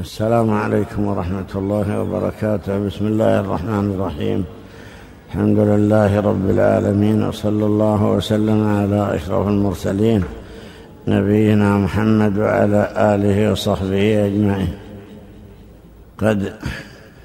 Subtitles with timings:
[0.00, 2.78] السلام عليكم ورحمة الله وبركاته.
[2.78, 4.44] بسم الله الرحمن الرحيم.
[5.28, 10.24] الحمد لله رب العالمين وصلى الله وسلم على أشرف المرسلين
[11.08, 14.74] نبينا محمد وعلى آله وصحبه أجمعين.
[16.18, 16.52] قد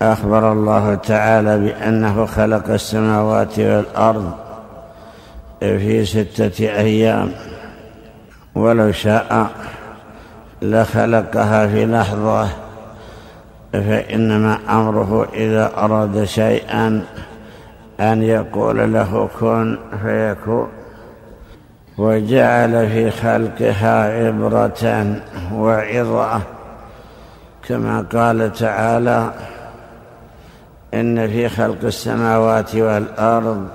[0.01, 4.31] أخبر الله تعالى بأنه خلق السماوات والأرض
[5.59, 7.31] في ستة أيام
[8.55, 9.49] ولو شاء
[10.61, 12.47] لخلقها في لحظة
[13.73, 17.03] فإنما أمره إذا أراد شيئا
[17.99, 20.67] أن يقول له كن فيكون
[21.97, 25.15] وجعل في خلقها عبرة
[25.53, 26.41] وعظة.
[27.67, 29.31] كما قال تعالى
[30.93, 33.67] إن في خلق السماوات والأرض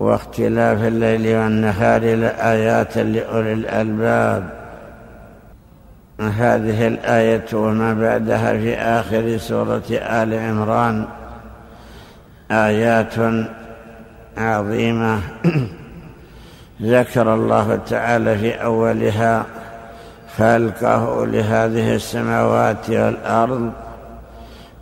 [0.00, 4.61] واختلاف الليل والنهار لآيات لأولي الألباب.
[6.28, 11.04] هذه الآية وما بعدها في آخر سورة آل عمران.
[12.50, 13.14] آيات
[14.38, 15.20] عظيمة.
[16.82, 19.46] ذكر الله تعالى في أولها
[20.38, 23.72] خلقه لهذه السماوات والأرض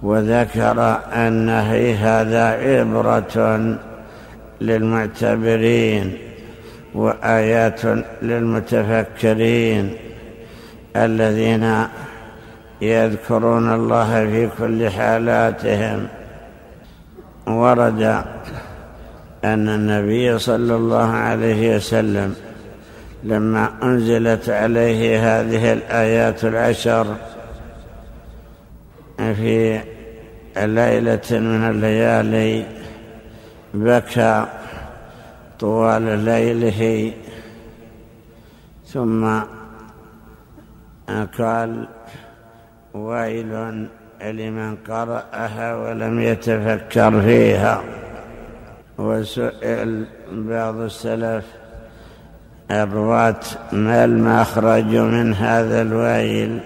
[0.03, 3.77] وذكر أن في هذا عبرة
[4.61, 6.19] للمعتبرين
[6.95, 7.81] وآيات
[8.23, 10.10] للمتفكرين.
[10.97, 11.87] الذين
[12.81, 16.09] يذكرون الله في كل حالاتهم
[17.47, 18.03] ورد
[19.45, 22.35] أن النبي صلى الله عليه وسلم
[23.25, 27.07] لما أنزلت عليه هذه الآيات العشر
[29.19, 29.81] في
[30.57, 32.65] ليلة من الليالي
[33.75, 34.47] بكى
[35.61, 37.13] طوال ليله
[38.87, 39.41] ثم
[41.39, 41.89] قال
[42.95, 43.89] ويل
[44.23, 47.83] لمن قرأها ولم يتفكر فيها.
[48.99, 51.45] وسئل بعض السلف
[52.71, 53.41] الرواة
[53.73, 56.61] ما المخرج من هذا الويل؟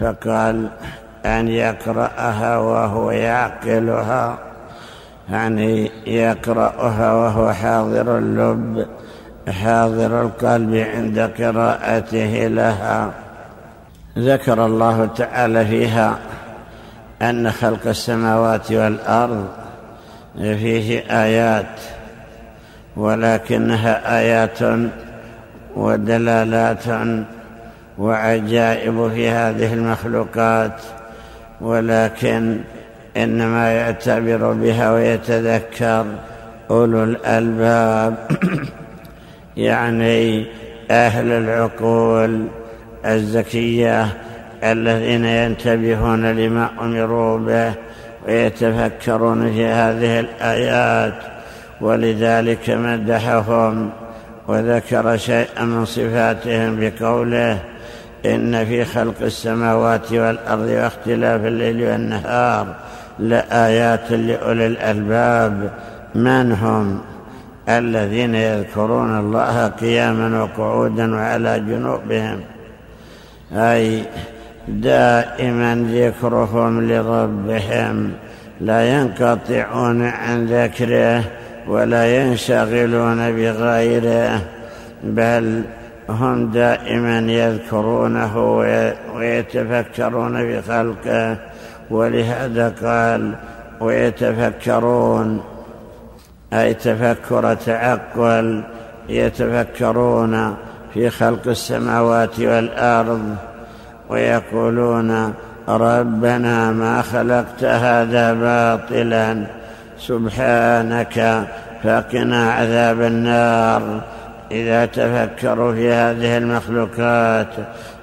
[0.00, 0.68] فقال
[1.26, 4.38] أن يقرأها وهو يعقلها.
[5.30, 8.86] يعني يقرأها وهو حاضر اللب.
[9.50, 13.10] حاضر القلب عند قراءته لها.
[14.18, 16.18] ذكر الله تعالى فيها
[17.22, 19.48] أن خلق السماوات والأرض
[20.36, 21.80] فيه آيات
[22.96, 24.58] ولكنها آيات
[25.76, 26.84] ودلالات
[27.98, 30.80] وعجائب في هذه المخلوقات
[31.60, 32.60] ولكن
[33.16, 36.06] إنما يعتبر بها ويتذكر
[36.70, 38.14] أولو الألباب.
[39.58, 40.46] يعني
[40.90, 42.46] أهل العقول
[43.06, 44.06] الزكية
[44.64, 47.72] الذين ينتبهون لما أمروا به
[48.28, 51.14] ويتفكرون في هذه الآيات
[51.80, 53.90] ولذلك مدحهم
[54.48, 57.58] وذكر شيئا من صفاتهم بقوله
[58.26, 62.74] إن في خلق السماوات والأرض واختلاف الليل والنهار
[63.18, 65.70] لآيات لأولي الألباب
[66.14, 67.00] من هم؟
[67.68, 72.40] الذين يذكرون الله قياما وقعودا وعلى جنوبهم.
[73.52, 74.02] أي
[74.68, 78.12] دائما ذكرهم لربهم.
[78.60, 81.24] لا ينقطعون عن ذكره
[81.68, 84.40] ولا ينشغلون بغيره
[85.04, 85.62] بل
[86.08, 88.38] هم دائما يذكرونه
[89.14, 91.36] ويتفكرون بخلقه.
[91.90, 93.34] ولهذا قال
[93.80, 95.40] ويتفكرون
[96.52, 98.62] أي تفكر تعقل
[99.08, 100.56] يتفكرون
[100.94, 103.36] في خلق السماوات والأرض
[104.08, 105.34] ويقولون
[105.68, 109.46] ربنا ما خلقت هذا باطلا
[109.98, 111.46] سبحانك
[111.84, 114.00] فقنا عذاب النار.
[114.50, 117.48] إذا تفكروا في هذه المخلوقات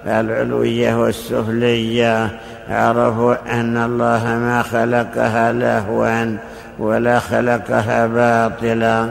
[0.08, 2.40] العلوية والسفلية
[2.70, 6.38] عرفوا أن الله ما خلقها لهوا.
[6.80, 9.10] ولا خلقها باطلا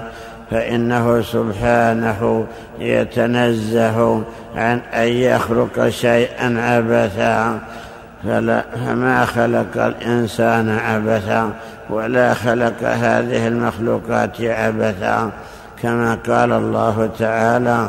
[0.50, 2.46] فإنه سبحانه
[2.78, 4.22] يتنزه
[4.56, 7.58] عن أن يخلق شيئا عبثا.
[8.24, 11.50] فلا فما خلق الإنسان عبثا
[11.90, 15.30] ولا خلق هذه المخلوقات عبثا
[15.82, 17.88] كما قال الله تعالى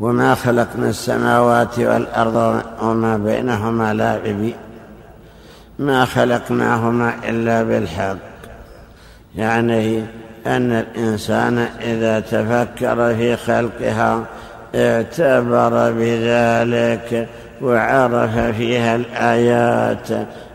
[0.00, 4.54] وما خلقنا السماوات والأرض وما بينهما لاعبين.
[5.78, 8.16] ما خلقناهما إلا بالحق.
[9.36, 9.98] يعني
[10.46, 14.24] أن الإنسان إذا تفكر في خلقها
[14.74, 17.28] اعتبر بذلك
[17.62, 20.08] وعرف فيها الآيات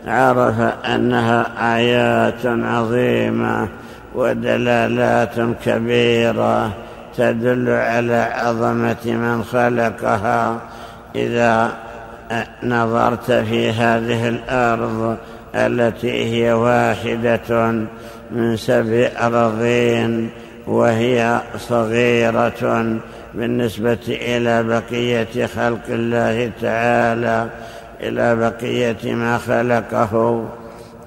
[0.06, 1.46] عرف أنها
[1.76, 3.68] آيات عظيمة
[4.14, 5.34] ودلالات
[5.64, 6.70] كبيرة
[7.16, 10.58] تدل على عظمة من خلقها.
[11.14, 11.70] إذا
[12.62, 15.16] نظرت في هذه الأرض
[15.54, 17.72] التي هي واحدة
[18.30, 20.30] من سبع أراضين
[20.66, 22.98] وهي صغيرة
[23.34, 27.48] بالنسبة إلى بقية خلق الله تعالى
[28.00, 30.44] إلى بقية ما خلقه.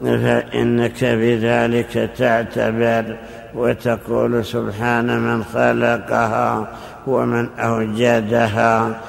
[0.02, 3.18] فإنك بذلك تعتبر
[3.56, 6.68] وتقول سبحان من خلقها
[7.08, 9.02] ومن أوجدها.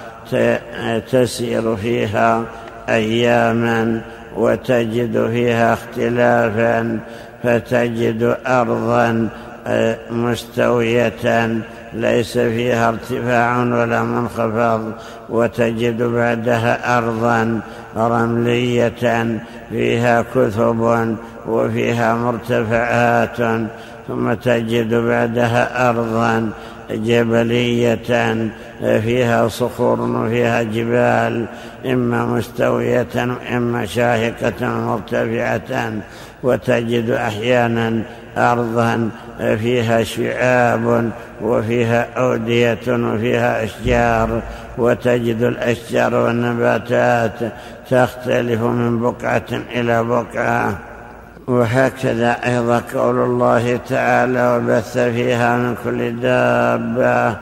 [1.13, 2.45] تسير فيها
[2.89, 4.01] أياما
[4.37, 7.01] وتجد فيها اختلافا
[7.43, 9.29] فتجد أرضا
[9.67, 11.49] آه، مستوية
[11.93, 14.93] ليس فيها ارتفاع ولا منخفض
[15.29, 17.61] وتجد بعدها أرضا
[17.97, 19.41] رملية
[19.71, 21.17] فيها كثب
[21.47, 23.37] وفيها مرتفعات
[24.09, 26.51] ثم تجد بعدها أرضا
[26.91, 27.97] جبلية
[28.81, 31.47] فيها صخور وفيها جبال
[31.87, 35.93] إما مستوية وإما شاهقة مرتفعة
[36.43, 38.03] وتجد أحيانا
[38.37, 41.11] أرضا فيها شعاب
[41.43, 44.43] وفيها أودية وفيها أشجار
[44.79, 47.53] وتجد الأشجار والنباتات
[47.91, 50.79] تختلف من بقعة إلى بقعة.
[51.47, 57.37] وهكذا أيضا قول الله تعالى وبث فيها من كل دابة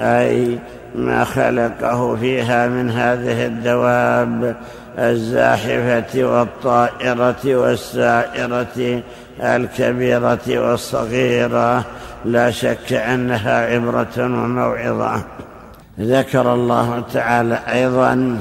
[0.00, 0.58] أي
[0.94, 4.56] ما خلقه فيها من هذه الدواب
[4.98, 9.02] الزاحفة والطائرة والسائرة
[9.40, 11.84] الكبيرة والصغيرة
[12.24, 15.22] لا شك أنها عبرة وموعظة.
[16.00, 18.38] ذكر الله تعالى أيضا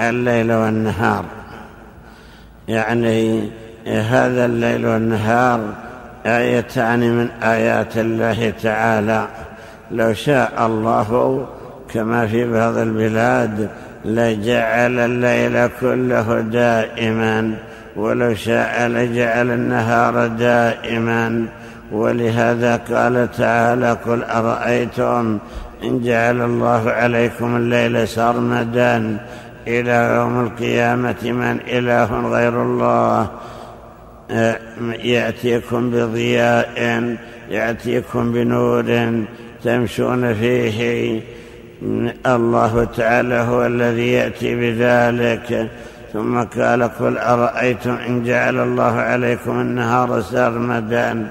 [0.00, 1.24] الليل والنهار
[2.68, 3.50] يعني
[3.86, 5.60] هذا الليل والنهار
[6.26, 9.26] آيتان من آيات الله تعالى.
[9.90, 11.46] لو شاء الله
[11.94, 13.68] كما في بعض البلاد
[14.04, 17.54] لجعل الليل كله دائما
[17.96, 21.46] ولو شاء لجعل النهار دائما.
[21.92, 25.38] ولهذا قال تعالى قل أرأيتم
[25.84, 29.18] إن جعل الله عليكم الليل سرمدا؟
[29.68, 33.28] إلى يوم القيامة من إله غير الله
[35.04, 37.16] يأتيكم بضياء
[37.50, 39.12] يأتيكم بنور
[39.64, 41.20] تمشون فيه.
[42.26, 45.68] الله تعالى هو الذي يأتي بذلك.
[46.12, 51.26] ثم قال قل أرأيتم إن جعل الله عليكم النهار سرمدا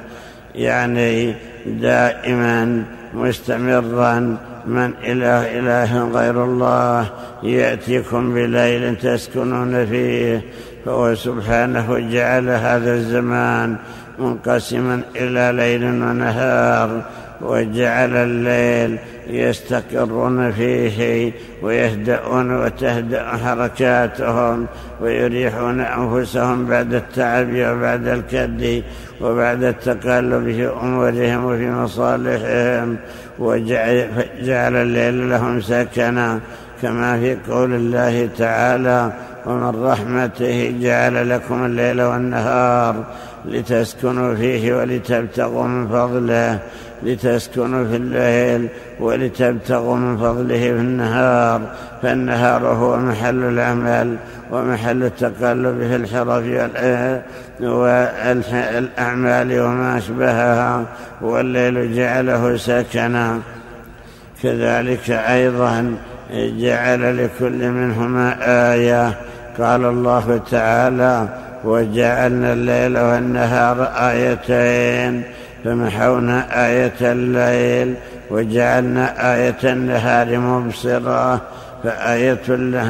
[0.56, 1.34] يعني
[1.66, 2.84] دائما
[3.14, 7.10] مستمرا من إله إله غير الله
[7.44, 10.42] يأتيكم بليل تسكنون فيه
[10.86, 13.76] فهو سبحانه جعل هذا الزمان
[14.20, 17.02] منقسما إلى ليل ونهار
[17.42, 19.00] وجعل الليل
[19.30, 21.32] يستقرون فيه
[21.62, 24.66] ويهدؤون وتهدأ حركاتهم
[25.02, 28.84] ويريحون أنفسهم بعد التعب وبعد الكد
[29.22, 32.98] وبعد التقلب في أمورهم وفي مصالحهم.
[33.40, 36.40] وجعل الليل لهم سكنا
[36.82, 39.14] كما في قول الله تعالى
[39.46, 43.04] ومن رحمته جعل لكم الليل والنهار
[43.46, 46.60] لتسكنوا فيه ولتبتغوا من فضله.
[47.04, 48.68] لتسكنوا في الليل
[49.00, 51.62] ولتبتغوا من فضله في النهار
[52.02, 54.18] فالنهار هو محل العمل
[54.52, 56.44] ومحل التقلب في الحرف
[57.60, 60.84] والأعمال وما أشبهها
[61.22, 63.40] والليل جعله سكنا.
[64.44, 65.96] كذلك أيضا
[66.34, 68.38] جعل لكل منهما
[68.74, 69.14] آية.
[69.60, 71.28] قال الله تعالى
[71.64, 75.24] وجعلنا الليل والنهار آيتين
[75.66, 77.96] فمحونا آية الليل
[78.32, 81.42] وجعلنا آية النهار مبصرة
[81.84, 82.42] فآية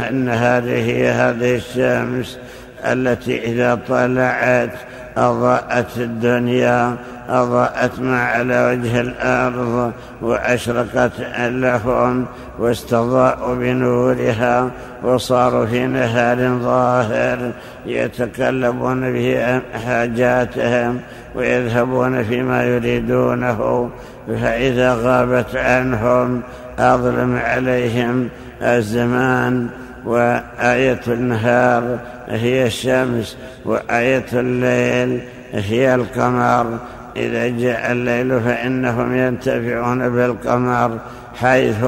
[0.10, 2.38] النهار هي هذه الشمس
[2.86, 4.72] التي إذا طلعت
[5.18, 6.96] أضاءت الدنيا
[7.30, 9.92] أضاءت ما على وجه الأرض
[10.22, 12.26] وأشرقت لهم
[12.60, 14.72] واستضاءوا بنورها
[15.04, 17.52] وصاروا في نهار ظاهر
[17.86, 21.00] يتكلمون به حاجاتهم.
[21.36, 23.90] ويذهبون فيما يريدونه
[24.28, 26.42] فإذا غابت عنهم
[26.80, 28.30] أظلم عليهم
[28.62, 29.68] الزمان.
[30.06, 32.00] وآية النهار
[32.30, 35.22] هي الشمس وآية الليل
[35.54, 36.78] هي القمر.
[37.18, 40.98] إذا جاء الليل فإنهم ينتفعون بالقمر.
[41.36, 41.86] حيث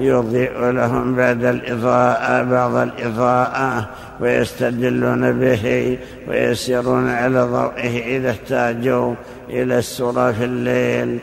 [0.00, 3.88] يضيء لهم بعد الإضاءة بعض الإضاءة
[4.20, 9.14] ويستدلون به ويسيرون على ضوئه إذا احتاجوا
[9.50, 11.18] إلى السرى في الليل.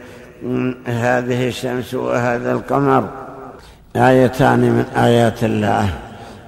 [0.86, 3.04] هذه الشمس وهذا القمر.
[3.96, 5.90] آيتان من آيات الله.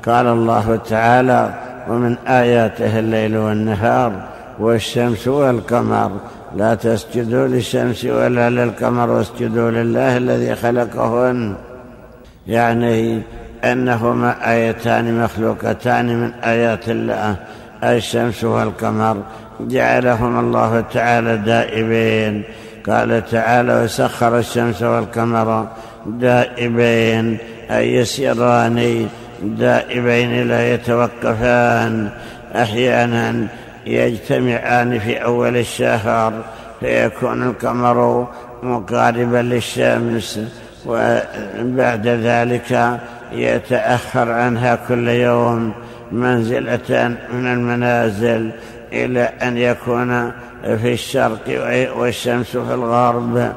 [0.06, 1.54] قال الله تعالى
[1.90, 4.12] ومن آياته الليل والنهار
[4.60, 6.12] والشمس والقمر
[6.56, 11.56] لا تسجدوا للشمس ولا للقمر واسجدوا لله الذي خلقهن.
[12.48, 13.22] يعني
[13.64, 17.36] أنهما آيتان مخلوقتان من آيات الله.
[17.84, 19.18] الشمس والقمر.
[19.60, 22.44] جعلهما الله تعالى دائبين.
[22.90, 25.68] قال تعالى وسخر الشمس والقمر
[26.06, 27.38] دائبين.
[27.72, 29.08] أي يسيران
[29.44, 32.10] دائبين لا يتوقفان.
[32.56, 33.48] أحيانا
[33.88, 36.34] يجتمعان في أول الشهر
[36.80, 38.28] فيكون القمر
[38.64, 40.40] مقاربا للشمس
[40.86, 43.00] وبعد ذلك
[43.32, 45.74] يتأخر عنها كل يوم
[46.12, 48.52] منزلة من المنازل
[48.94, 50.32] إلى أن يكون
[50.64, 51.40] في الشرق
[51.98, 53.54] والشمس في الغرب.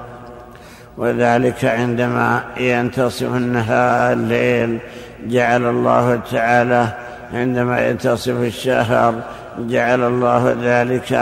[0.98, 4.78] وذلك عندما ينتصف النهار الليل
[5.26, 6.88] جعل الله تعالى
[7.34, 9.14] عندما ينتصف الشهر
[9.58, 11.12] جعل الله ذلك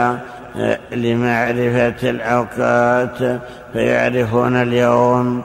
[0.57, 3.39] آه، لمعرفة الأوقات
[3.73, 5.43] فيعرفون اليوم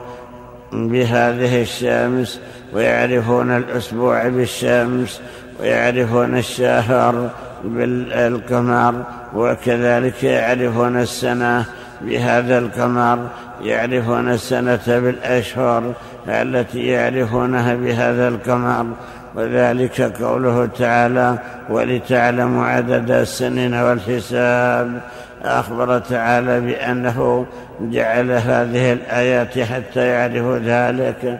[0.71, 2.39] بهذه الشمس
[2.73, 5.21] ويعرفون الأسبوع بالشمس
[5.59, 7.29] ويعرفون الشهر
[7.63, 9.03] بالقمر
[9.35, 11.65] وكذلك يعرفون السنة
[12.01, 13.27] بهذا القمر
[13.61, 15.93] يعرفون السنة بالأشهر
[16.27, 18.85] التي يعرفونها بهذا القمر
[19.35, 21.37] وذلك قوله تعالى
[21.69, 25.01] ولتعلموا عدد السنين والحساب
[25.43, 27.45] أخبر تعالى بأنه
[27.81, 31.39] جعل هذه الآيات حتى يعرفوا ذلك.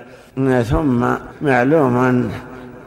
[0.63, 1.05] ثم
[1.41, 2.29] معلوم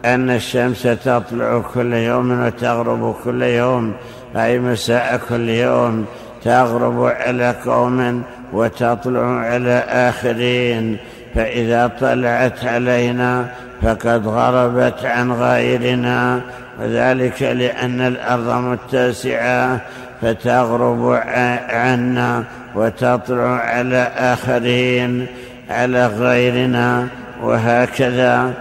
[0.04, 3.92] أن الشمس تطلع كل يوم وتغرب كل يوم
[4.36, 6.06] أي مساء كل يوم
[6.44, 8.22] تغرب على قوم
[8.52, 10.96] وتطلع على آخرين.
[11.34, 13.48] فإذا طلعت علينا
[13.82, 16.40] فقد غربت عن غيرنا
[16.80, 19.80] وذلك لأن الأرض متسعة
[20.22, 21.20] فتغرب
[21.68, 22.44] عنا
[22.74, 25.26] وتطلع على آخرين
[25.70, 27.06] على غيرنا
[27.42, 28.52] وهكذا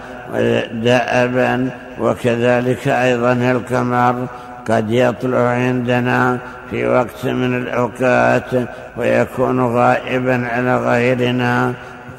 [0.72, 1.70] دأبا
[2.00, 4.26] وكذلك أيضا القمر
[4.68, 6.38] قد يطلع عندنا
[6.70, 11.72] في وقت من الأوقات ويكون غائبا على غيرنا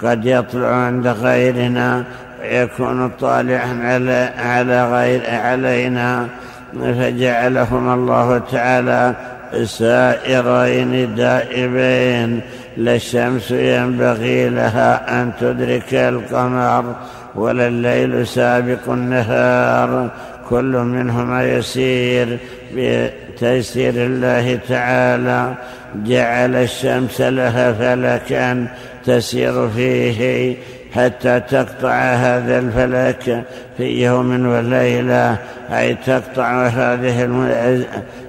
[0.03, 2.03] قد يطلع عند غيرنا
[2.41, 6.27] ويكون طالعا على على غير علينا
[6.74, 9.15] فجعلهما الله تعالى
[9.63, 12.41] سائرين دائبين.
[12.77, 16.96] لا الشمس ينبغي لها أن تدرك القمر
[17.36, 20.10] ولا الليل سابق النهار.
[20.50, 22.38] كل منهما يسير
[22.75, 25.53] بتيسير الله تعالى.
[25.96, 28.67] جعل الشمس لها فلكا
[29.05, 30.55] تسير فيه.
[30.96, 33.43] حتى تقطع هذا الفلك
[33.77, 35.38] في يوم وليلة
[35.72, 37.25] أي تقطع هذه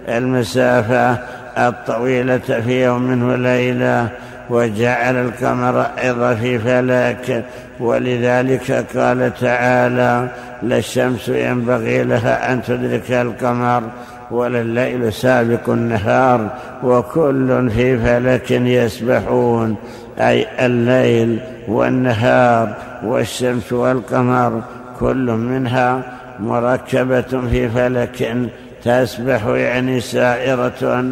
[0.09, 1.19] المسافة
[1.59, 4.09] الطويلة في يوم وليلة
[4.51, 7.45] وجعل القمر أيضا في فلك.
[7.81, 10.29] ولذلك قال تعالى
[10.63, 13.83] لا الشمس ينبغي لها أن تدرك القمر
[14.31, 16.49] ولا الليل سابق النهار
[16.83, 19.77] وكل في فلك يسبحون
[20.19, 21.39] أي الليل
[21.69, 22.75] والنهار
[23.05, 24.63] والشمس والقمر
[25.01, 26.03] كل منها
[26.41, 28.49] مركبة في فلك
[28.85, 31.05] تسبح يعني سائرة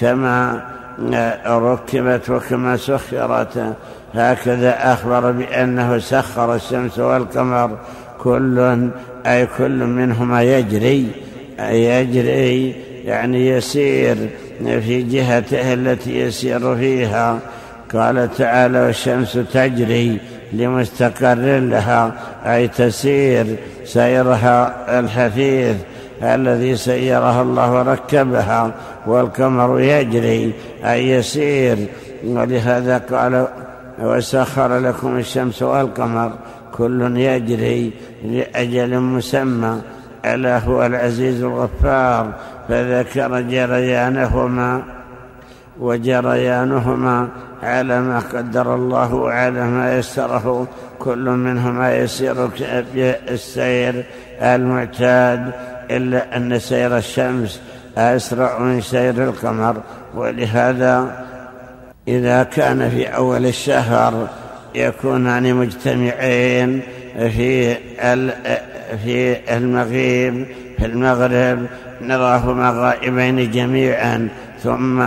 [0.00, 0.62] كما
[1.46, 3.74] ركبت وكما سخرت.
[4.14, 7.78] هكذا أخبر بأنه سخر الشمس والقمر
[8.18, 8.88] كل
[9.26, 11.06] أي كل منهما يجري
[11.70, 14.16] يجري يعني يسير
[14.60, 17.38] في جهته التي يسير فيها.
[17.94, 20.18] قال تعالى والشمس تجري
[20.52, 22.12] لمستقر لها
[22.46, 23.46] أي تسير
[23.84, 25.76] سيرها الحثيث
[26.22, 28.72] الذي سيرها الله وركبها
[29.06, 30.52] والقمر يجري
[30.84, 31.78] أي يسير.
[32.24, 33.46] ولهذا قال
[33.98, 36.32] وسخر لكم الشمس والقمر
[36.76, 37.92] كل يجري
[38.24, 39.80] لأجل مسمى.
[40.24, 42.32] ألا هو العزيز الغفار
[42.68, 44.82] فذكر جريانهما.
[45.80, 47.28] وجريانهما
[47.62, 50.68] على ما قدر الله وعلى ما يسره.
[50.98, 52.50] كل منهما يسير
[52.94, 54.04] بالسير
[54.42, 55.52] المعتاد
[55.90, 57.60] إلا أن سير الشمس
[57.96, 59.76] أسرع من سير القمر.
[60.14, 61.24] ولهذا
[62.08, 64.28] إذا كان في أول الشهر
[64.74, 66.80] يكونان مجتمعين
[67.14, 67.74] في
[69.04, 70.46] في المغيب
[70.78, 71.66] في المغرب
[72.00, 74.28] نراهما غائبين جميعا.
[74.62, 75.02] ثم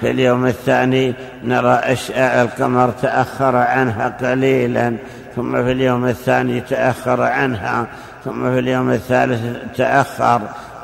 [0.00, 1.14] في اليوم الثاني
[1.44, 4.96] نرى أشعاع القمر تأخر عنها قليلا
[5.36, 7.86] ثم في اليوم الثاني تأخر عنها
[8.24, 9.40] ثم في اليوم الثالث
[9.76, 10.40] تأخر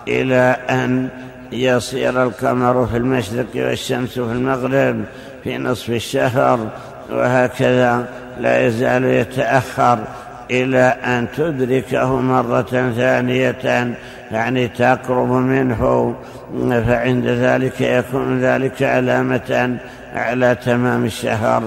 [0.09, 1.09] إلى أن
[1.53, 5.05] يصير القمر في المشرق والشمس في المغرب
[5.45, 6.69] في نصف الشهر
[7.11, 8.07] وهكذا
[8.41, 9.99] لا يزال يتأخر.
[10.51, 13.97] إلى أن تدركه مرة ثانية
[14.33, 16.15] يعني تقرب منه
[16.87, 19.79] فعند ذلك يكون ذلك علامة
[20.15, 21.63] على تمام الشهر.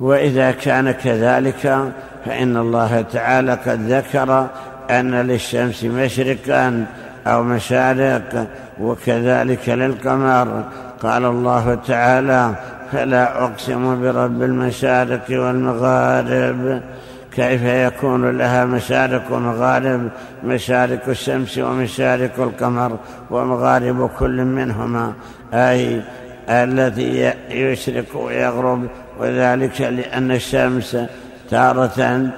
[0.00, 1.92] وإذا كان كذلك
[2.24, 4.46] فإن الله تعالى قد ذكر
[4.90, 6.86] أن للشمس مشرقا
[7.26, 8.46] أو مشارق
[8.80, 10.64] وكذلك للقمر.
[11.02, 12.54] قال الله تعالى
[12.92, 16.80] فلا أقسم برب المشارق والمغارب
[17.34, 20.08] كيف يكون لها مشارق ومغارب
[20.44, 22.98] مشارق الشمس ومشارق القمر
[23.30, 25.12] ومغارب كل منهما
[25.54, 26.02] أي
[26.48, 28.86] الذي يشرق ويغرب
[29.20, 30.96] وذلك لأن الشمس
[31.50, 32.30] تارة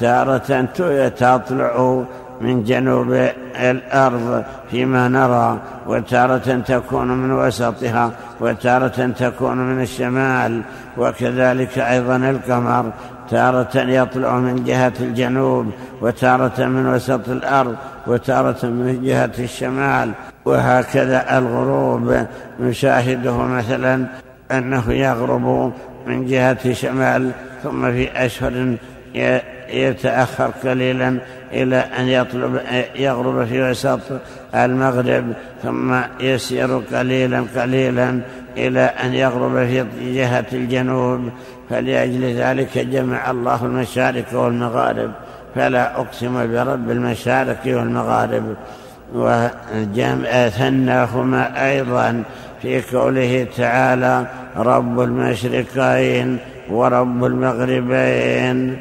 [0.00, 0.68] تارة
[1.08, 2.04] تطلع
[2.40, 3.28] من جنوب
[3.60, 10.62] الأرض فيما نرى وتارة تكون من وسطها وتارة تكون من الشمال
[10.96, 12.92] وكذلك أيضا القمر.
[13.30, 15.66] تارة يطلع من جهة الجنوب
[16.00, 17.76] وتارة من وسط الأرض
[18.06, 20.12] وتارة من جهة الشمال.
[20.44, 22.26] وهكذا الغروب.
[22.60, 24.06] نشاهده مثلا
[24.50, 25.72] أنه يغرب
[26.06, 27.30] من جهة شمال
[27.62, 28.76] ثم في أشهر
[29.72, 31.18] يتأخر قليلا.
[31.52, 32.60] إلى أن يطلب
[32.96, 34.00] يغرب في وسط
[34.54, 38.20] المغرب ثم يسير قليلا قليلا
[38.56, 41.28] إلى أن يغرب في جهة الجنوب.
[41.70, 45.10] فلأجل ذلك جمع الله المشارق والمغارب.
[45.54, 48.56] فلا أقسم برب المشارق والمغارب.
[49.14, 52.22] وجمع ثناهما أيضا
[52.62, 56.38] في قوله تعالى رب المشرقين
[56.70, 58.78] ورب المغربين.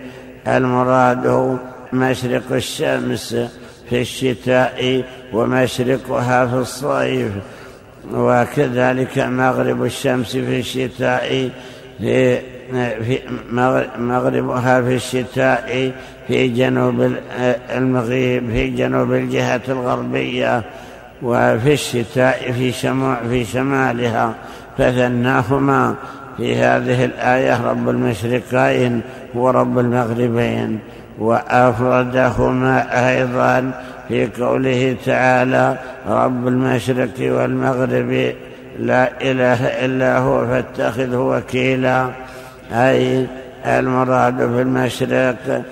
[0.47, 1.57] المراد
[1.93, 3.35] مشرق الشمس
[3.89, 7.31] في الشتاء ومشرقها في الصيف
[8.13, 11.49] وكذلك مغرب الشمس في الشتاء
[11.99, 12.39] في
[12.73, 13.19] في
[13.97, 15.91] مغربها في الشتاء
[16.27, 17.11] في جنوب
[17.75, 20.63] المغيب في جنوب الجهة الغربية
[21.21, 22.71] وفي الشتاء في
[23.29, 24.35] في شمالها.
[24.77, 25.95] فثناهما
[26.37, 29.01] في هذه الآية رب المشرقين
[29.35, 30.79] ورب المغربين.
[31.19, 33.71] وأفردهما أيضا
[34.07, 35.77] في قوله تعالى
[36.07, 38.33] رب المشرق والمغرب
[38.79, 42.09] لا إله إلا هو فاتخذه وكيلا.
[42.71, 43.27] أي
[43.65, 45.63] المراد في المشرق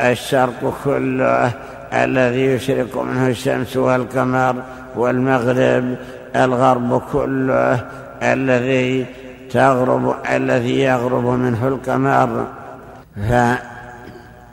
[0.00, 1.50] الشرق كله
[1.92, 4.54] الذي يشرق منه الشمس والقمر
[4.96, 5.94] والمغرب
[6.36, 7.80] الغرب كله
[8.22, 9.06] الذي
[9.50, 12.46] تغرب الذي يغرب منه القمر.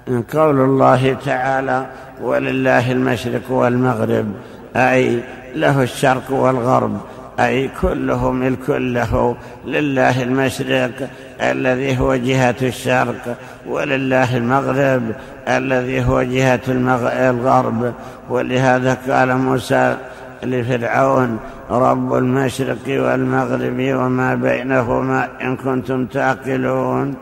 [0.07, 1.85] فقول الله تعالى
[2.21, 4.31] ولله المشرق والمغرب
[4.75, 5.23] أي
[5.55, 6.97] له الشرق والغرب
[7.39, 11.09] أي كله ملك له لله المشرق
[11.41, 13.37] الذي هو جهة الشرق
[13.67, 15.15] ولله المغرب
[15.47, 17.93] الذي هو جهة الغرب.
[18.29, 19.97] ولهذا قال موسى
[20.43, 21.39] لفرعون
[21.69, 27.15] رب المشرق والمغرب وما بينهما إن كنتم تعقلون.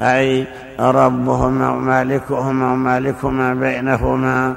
[0.00, 0.46] أي
[0.80, 4.54] ربهما ومالكهما ومالك ما بينهما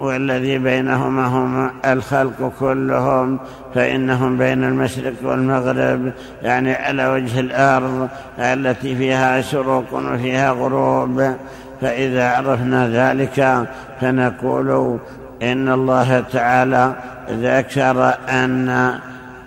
[0.00, 3.38] والذي بينهما هم الخلق كلهم
[3.74, 11.34] فإنهم بين المشرق والمغرب يعني على وجه الأرض التي فيها شروق وفيها غروب.
[11.80, 13.66] فإذا عرفنا ذلك
[14.00, 14.98] فنقول
[15.42, 16.94] إن الله تعالى
[17.30, 18.68] ذكر أن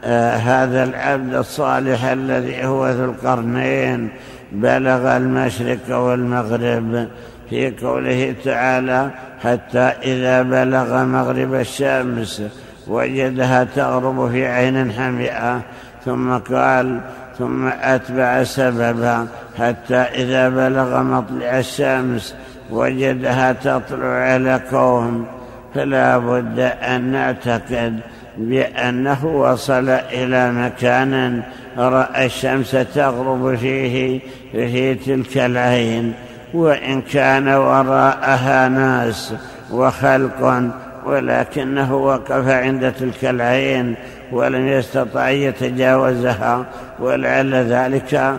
[0.03, 4.09] آه، هذا العبد الصالح الذي هو ذو القرنين
[4.51, 7.07] بلغ المشرق والمغرب
[7.49, 9.09] في قوله تعالى
[9.43, 12.41] حتى إذا بلغ مغرب الشمس
[12.87, 15.61] وجدها تغرب في عين حمئة
[16.05, 16.99] ثم قال
[17.37, 19.27] ثم أتبع سببا
[19.59, 22.35] حتى إذا بلغ مطلع الشمس
[22.69, 25.27] وجدها تطلع على قوم.
[25.75, 27.99] فلا بد أن نعتقد
[28.37, 31.41] بأنه وصل إلى مكان
[31.77, 34.19] رأى الشمس تغرب فيه
[34.51, 36.13] في تلك العين.
[36.53, 39.33] وإن كان وراءها ناس
[39.71, 40.71] وخلق
[41.05, 43.95] ولكنه وقف عند تلك العين
[44.31, 46.65] ولم يستطع يتجاوزها.
[46.99, 48.37] ولعل ذلك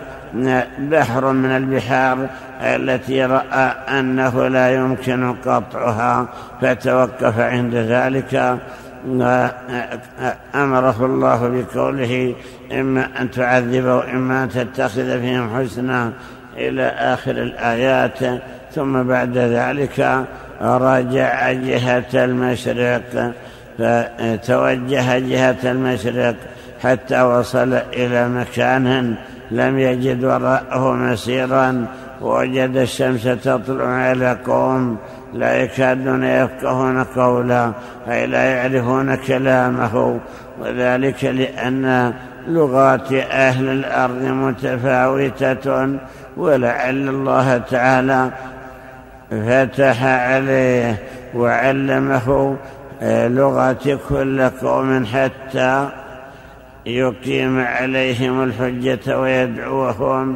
[0.79, 2.27] بحر من البحار
[2.61, 6.27] التي رأى أنه لا يمكن قطعها
[6.61, 8.59] فتوقف عند ذلك.
[10.55, 12.35] أمره الله بقوله
[12.71, 16.11] إما أن تعذب وإما أن تتخذ فيهم حسنا
[16.57, 18.19] إلى آخر الآيات.
[18.75, 20.25] ثم بعد ذلك
[20.61, 23.33] رجع جهة المشرق
[23.77, 26.35] فتوجه جهة المشرق
[26.83, 29.15] حتى وصل إلى مكان
[29.51, 31.85] لم يجد وراءه مسيرا
[32.21, 34.97] ووجد الشمس تطلع على قوم.
[35.33, 37.71] لا يكادون يفقهون قولا
[38.09, 40.19] أي لا يعرفون كلامه
[40.59, 42.13] وذلك لأن
[42.47, 45.97] لغات أهل الأرض متفاوتة
[46.37, 48.29] ولعل الله تعالى
[49.31, 50.97] فتح عليه
[51.35, 52.57] وعلمه
[53.27, 55.89] لغة كل قوم حتى
[56.85, 60.35] يقيم عليهم الحجة ويدعوهم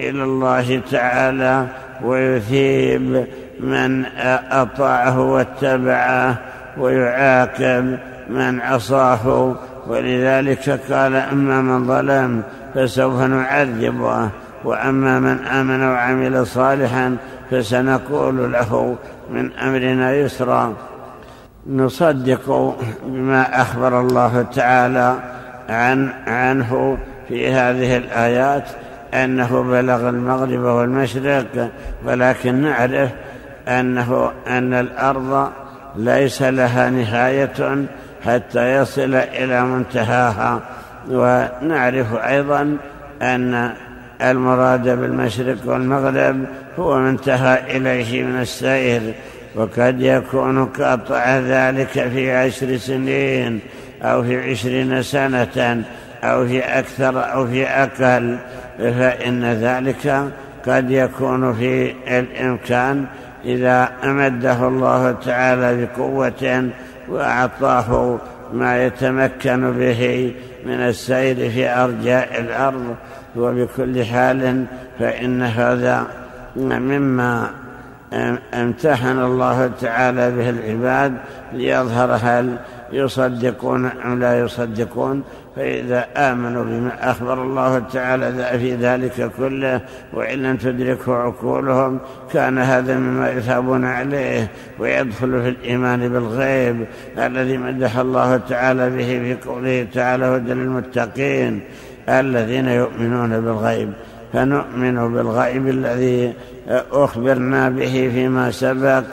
[0.00, 1.66] إلى الله تعالى
[2.04, 3.26] ويثيب
[3.60, 4.04] من
[4.50, 6.38] أطاعه واتبعه
[6.78, 7.98] ويعاقب
[8.30, 9.54] من عصاه
[9.86, 12.42] ولذلك قال أما من ظلم
[12.74, 14.30] فسوف نعذبه
[14.64, 17.16] وأما من آمن وعمل صالحا
[17.50, 18.96] فسنقول له
[19.30, 20.74] من أمرنا يسرا.
[21.66, 25.16] نصدق بما أخبر الله تعالى
[25.68, 28.64] عن عنه في هذه الآيات
[29.14, 31.70] أنه بلغ المغرب والمشرق
[32.06, 33.10] ولكن نعرف
[33.68, 35.50] أنه أن الأرض
[35.96, 37.86] ليس لها نهاية
[38.24, 40.60] حتى يصل إلى منتهاها.
[41.10, 42.76] ونعرف أيضا
[43.22, 43.72] أن
[44.22, 46.44] المراد بالمشرق والمغرب
[46.78, 49.14] هو منتهى إليه من السير
[49.54, 53.60] وقد يكون قطع ذلك في عشر سنين
[54.02, 55.84] أو في عشرين سنة
[56.24, 58.38] أو في أكثر أو في أقل.
[58.78, 60.30] فإن ذلك
[60.66, 63.04] قد يكون في الإمكان
[63.44, 66.70] إذا أمده الله تعالى بقوة
[67.08, 68.18] وأعطاه
[68.52, 70.34] ما يتمكن به
[70.66, 72.96] من السير في أرجاء الأرض
[73.36, 74.64] وبكل حال
[74.98, 76.06] فإن هذا
[76.56, 77.50] مما
[78.54, 81.14] امتحن الله تعالى به العباد
[81.52, 82.56] ليظهر هل
[82.92, 85.22] يصدقون أم لا يصدقون
[85.56, 89.80] فإذا آمنوا بما أخبر الله تعالى في ذلك كله
[90.12, 92.00] وإن لم تدركه عقولهم
[92.32, 96.86] كان هذا مما يثابون عليه ويدخل في الإيمان بالغيب
[97.18, 101.60] الذي مدح الله تعالى به في قوله تعالى هدى للمتقين
[102.08, 103.92] الذين يؤمنون بالغيب
[104.34, 106.32] فنؤمن بالغيب الذي
[106.92, 109.04] أخبرنا به فيما سبق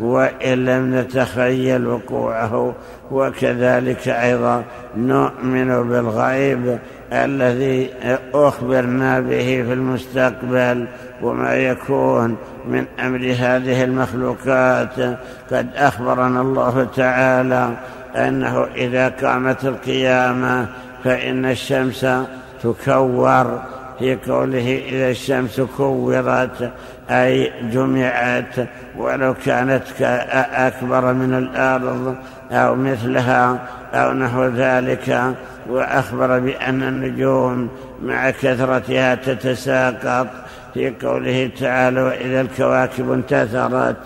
[0.00, 2.74] وإن لم نتخيل وقوعه.
[3.10, 4.64] وكذلك أيضا
[4.96, 6.78] نؤمن بالغيب
[7.12, 7.90] الذي
[8.34, 10.86] أخبرنا به في المستقبل
[11.22, 12.36] وما يكون
[12.68, 14.98] من أمر هذه المخلوقات.
[15.52, 17.70] قد أخبرنا الله تعالى
[18.16, 20.66] أنه إذا قامت القيامة
[21.04, 22.06] فإن الشمس
[22.62, 23.60] تكور
[23.98, 26.72] في قوله إذا الشمس كورت
[27.10, 28.54] أي جمعت
[28.98, 29.82] ولو كانت
[30.52, 32.16] أكبر من الأرض
[32.52, 33.58] أو مثلها
[33.94, 35.34] أو نحو ذلك
[35.68, 37.68] وأخبر بأن النجوم
[38.02, 40.26] مع كثرتها تتساقط
[40.74, 43.96] في قوله تعالى وإذا الكواكب انتثرت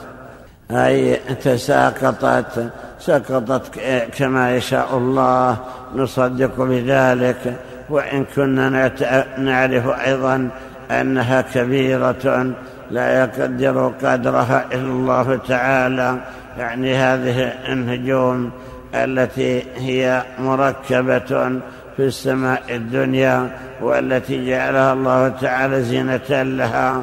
[0.71, 3.79] أي تساقطت سقطت
[4.19, 5.57] كما يشاء الله
[5.95, 7.57] نصدق بذلك.
[7.91, 8.91] وإن كنا
[9.39, 10.49] نعرف أيضا
[10.91, 12.53] أنها كبيرة
[12.91, 16.17] لا يقدر قدرها إلا الله تعالى.
[16.59, 18.51] يعني هذه النجوم
[18.95, 21.61] التي هي مركبة
[21.97, 27.03] في السماء الدنيا والتي جعلها الله تعالى زينة لها.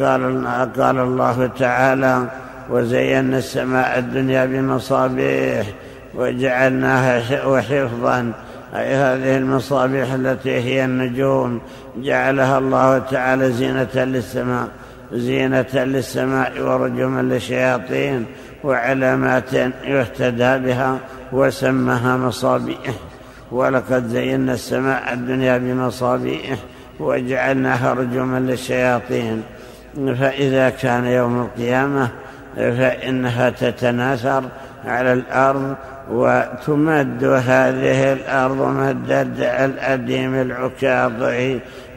[0.00, 0.46] قال,
[0.78, 2.24] قال الله تعالى
[2.70, 5.66] وزينا السماء الدنيا بمصابيح
[6.14, 8.32] وجعلناها وحفظا
[8.74, 11.60] أي هذه المصابيح التي هي النجوم
[11.96, 14.68] جعلها الله تعالى زينة للسماء
[15.12, 18.26] زينة للسماء ورجما للشياطين
[18.64, 19.52] وعلامات
[19.84, 20.98] يهتدى بها
[21.32, 22.94] وسمها مصابيح.
[23.52, 26.58] ولقد زينا السماء الدنيا بمصابيح
[27.00, 29.42] وجعلناها رجما للشياطين.
[29.96, 32.08] فإذا كان يوم القيامة
[32.56, 34.44] فإنها تتناثر
[34.84, 35.76] على الأرض
[36.10, 41.12] وتمد هذه الأرض مد الأديم العكاظ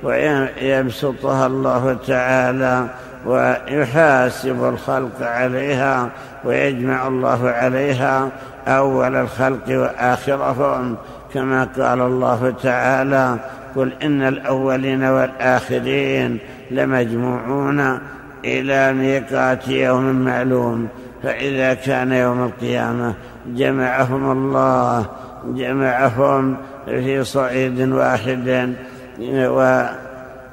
[0.04, 2.88] ويبسطها الله تعالى
[3.26, 6.10] ويحاسب الخلق عليها
[6.46, 8.30] ويجمع الله عليها
[8.68, 10.98] أول الخلق وآخرهم.
[11.34, 13.38] كما قال الله تعالى
[13.76, 16.38] قل إن الأولين والآخرين
[16.72, 18.00] لمجموعون
[18.46, 20.88] إلى ميقات يوم معلوم
[21.24, 23.14] فإذا كان يوم القيامة
[23.48, 25.06] جمعهم الله
[25.46, 28.76] جمعهم في صعيد واحد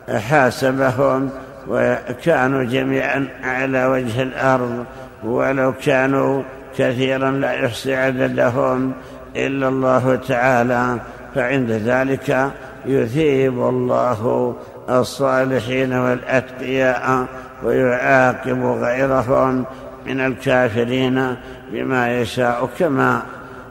[0.09, 1.31] وحاسبهم
[1.68, 4.85] وكانوا جميعا على وجه الأرض.
[5.24, 6.42] ولو كانوا
[6.79, 8.92] كثيرا لا يحصي عددهم
[9.37, 10.96] إلا الله تعالى.
[11.35, 12.51] فعند ذلك
[12.87, 14.55] يثيب الله
[14.90, 17.27] الصالحين والأتقياء
[17.62, 19.64] ويعاقب غيرهم
[20.07, 21.37] من الكافرين.
[21.72, 23.22] بما يشاء كما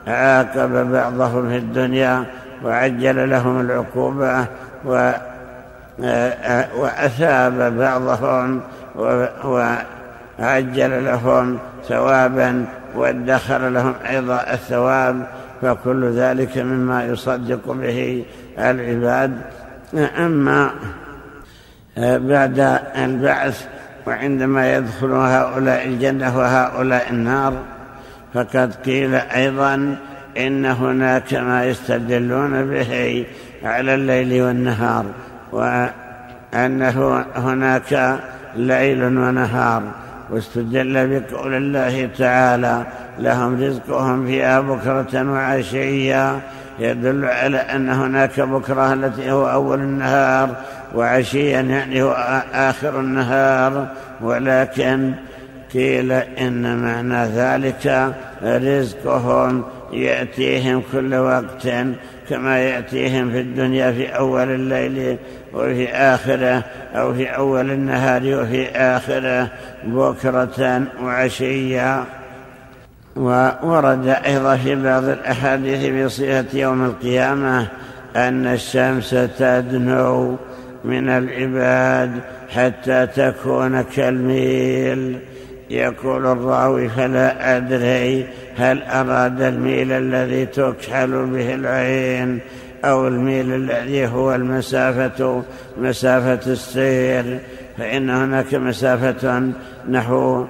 [0.08, 2.26] عاقب بعضهم في الدنيا
[2.64, 4.46] وعجل لهم العقوبة
[6.76, 8.62] وأثاب بعضهم
[10.40, 15.28] وعجل لهم ثوابا وادخر لهم أيضا الثواب
[15.62, 18.26] فكل ذلك مما يصدق به
[18.60, 19.42] العباد.
[20.18, 20.72] أما
[21.98, 23.68] بعد البعث
[24.08, 27.54] وعندما يدخل هؤلاء الجنة وهؤلاء النار
[28.38, 29.98] فقد قيل أيضا
[30.38, 33.26] إن هناك ما يستدلون به
[33.64, 35.06] على الليل والنهار
[35.52, 38.20] وأنه هناك
[38.56, 39.84] ليل ونهار
[40.30, 42.84] واستدل بقول الله تعالى
[43.20, 46.40] لهم رزقهم فيها بكرة وعشيا
[46.80, 50.56] يدل على أن هناك بكرة التي هو أول النهار
[50.96, 53.88] وعشيا يعني هو آخر النهار
[54.22, 55.14] ولكن
[55.74, 61.68] قيل إن معنى ذلك رزقهم يأتيهم كل وقت
[62.30, 65.18] كما يأتيهم في الدنيا في أول الليل
[65.54, 66.64] وفي آخرة
[66.96, 69.52] أو في أول النهار وفي آخرة
[69.84, 72.06] بكرة وعشيا
[73.16, 77.68] وورد أيضا في بعض الأحاديث بصيغة يوم القيامة
[78.16, 80.36] أن الشمس تدنو
[80.86, 82.12] من العباد
[82.50, 85.20] حتى تكون كالميل.
[85.70, 88.28] يقول الراوي فلا أدري
[88.58, 92.40] هل أراد الميل الذي تكحل به العين
[92.86, 95.44] أو الميل الذي هو المسافة
[95.78, 97.40] مسافة السير
[97.78, 99.52] فإن هناك مسافة
[99.90, 100.46] نحو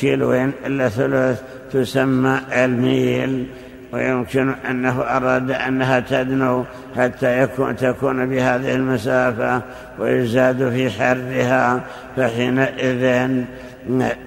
[0.00, 1.40] كيلوين إلا ثلث
[1.72, 3.46] تسمى الميل.
[3.92, 6.64] ويمكن أنه أراد أنها تدنو
[6.96, 9.62] حتى يكون تكون بهذه المسافة
[9.98, 11.80] ويزاد في حرها
[12.16, 13.30] فحينئذ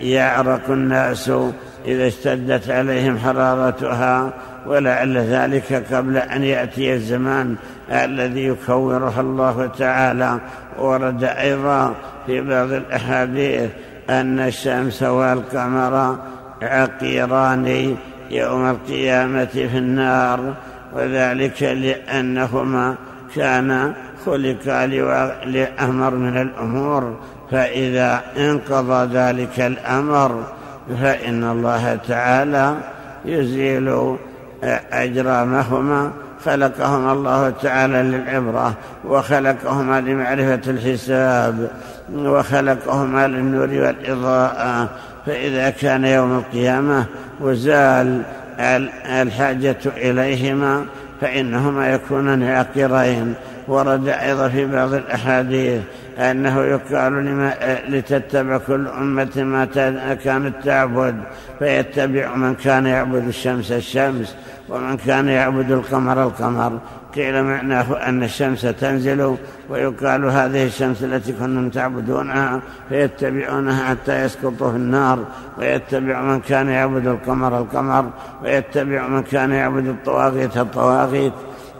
[0.01, 1.31] يعرق الناس
[1.85, 4.33] إذا اشتدت عليهم حرارتها
[4.67, 7.55] ولعل ذلك قبل أن يأتي الزمان
[7.91, 10.39] الذي يكورها الله تعالى.
[10.79, 13.69] ورد أيضا في بعض الأحاديث
[14.09, 16.17] أن الشمس والقمر
[16.61, 17.95] عقيران
[18.31, 20.53] يوم القيامة في النار
[20.93, 22.95] وذلك لأنهما
[23.35, 23.93] كان
[24.25, 24.85] خلقا
[25.45, 27.17] لأمر من الأمور
[27.51, 30.43] فإذا انقضى ذلك الأمر
[31.01, 32.75] فإن الله تعالى
[33.25, 34.17] يزيل
[34.91, 36.11] أجرامهما.
[36.45, 38.73] خلقهما الله تعالى للعبرة
[39.05, 41.71] وخلقهما لمعرفة الحساب
[42.13, 44.89] وخلقهما للنور والإضاءة.
[45.25, 47.05] فإذا كان يوم القيامة
[47.41, 48.21] وزال
[49.21, 50.85] الحاجة إليهما
[51.21, 53.33] فإنهما يكونان عاقرين.
[53.67, 55.81] ورد أيضا في بعض الأحاديث
[56.17, 57.53] أنه يقال لما
[57.87, 59.65] لتتبع كل أمة ما
[60.15, 61.15] كانت تعبد
[61.59, 64.35] فيتبع من كان يعبد الشمس الشمس
[64.69, 66.79] ومن كان يعبد القمر القمر.
[67.15, 69.35] قيل معناه أن الشمس تنزل
[69.69, 75.19] ويقال هذه الشمس التي كنتم تعبدونها فيتبعونها حتى يسقطوا في النار.
[75.57, 78.05] ويتبع من كان يعبد القمر القمر
[78.43, 81.33] ويتبع من كان يعبد الطواغيت الطواغيت.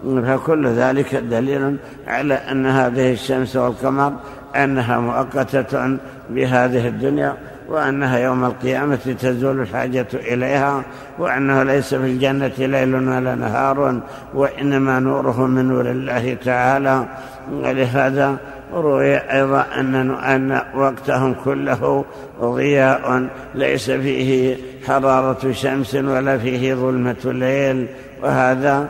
[0.03, 4.13] فكل ذلك دليل على أن هذه الشمس والقمر
[4.55, 5.97] أنها مؤقتة
[6.29, 7.37] بهذه الدنيا
[7.69, 10.83] وأنها يوم القيامة تزول الحاجة إليها
[11.19, 14.01] وأنه ليس في الجنة ليل ولا نهار
[14.33, 17.05] وإنما نوره من نور الله تعالى.
[17.51, 18.37] ولهذا
[18.73, 22.05] روي أيضا أن, أن وقتهم كله
[22.41, 27.87] ضياء ليس فيه حرارة شمس ولا فيه ظلمة الليل
[28.23, 28.87] وهذا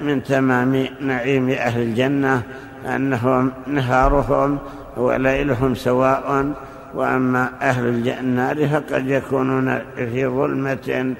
[0.00, 2.42] من تمام نعيم أهل الجنة
[2.86, 4.58] أنهم نهارهم
[4.96, 6.52] وليلهم سواء
[6.94, 11.14] وأما أهل النار فقد يكونون في ظلمة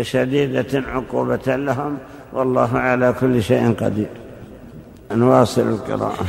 [0.00, 1.98] شديدة عقوبة لهم.
[2.32, 4.08] والله على كل شيء قدير.
[5.12, 6.26] نواصل القراءة.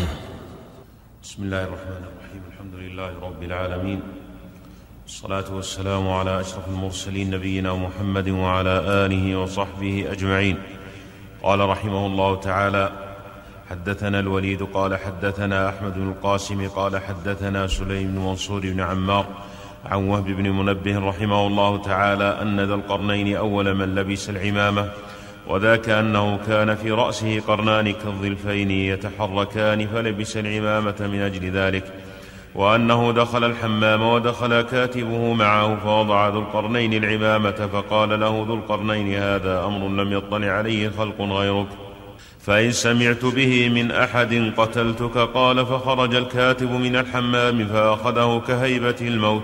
[1.23, 2.41] بسم الله الرحمن الرحيم.
[2.52, 3.99] الحمد لله رب العالمين.
[5.08, 10.58] الصلاة والسلام على أشرف المرسلين نبينا محمد وعلى آله وصحبه أجمعين.
[11.43, 12.91] قال رحمه الله تعالى
[13.69, 19.25] حدثنا الوليد قال حدثنا أحمد بن القاسم قال حدثنا سليم بن منصور بن عمار
[19.86, 24.89] عن وهب بن منبه رحمه الله تعالى أن ذا القرنين أول من لبس العمامة
[25.47, 32.03] وذاك أنه كان في رأسه قرنان كالظلفين يتحركان فلبس العمامة من أجل ذلك.
[32.56, 39.66] وأنه دخل الحمام ودخل كاتبه معه فوضع ذو القرنين العمامة فقال له ذو القرنين هذا
[39.66, 41.68] أمر لم يطلع عليه خلق غيرك.
[42.39, 49.44] فإن سمعت به من أحد قتلتك قال فخرج الكاتب من الحمام فأخذه كهيبة الموت.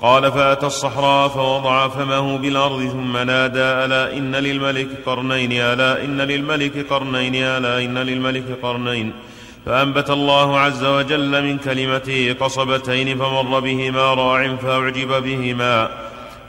[0.00, 6.86] قال فأتى الصحراء فوضع فمه بالأرض ثم نادى ألا إن للملك قرنين ألا إن للملك
[6.90, 9.12] قرنين ألا إن للملك قرنين.
[9.66, 15.90] فأنبت الله عز وجل من كلمته قصبتين فمر بهما راع فأعجب بهما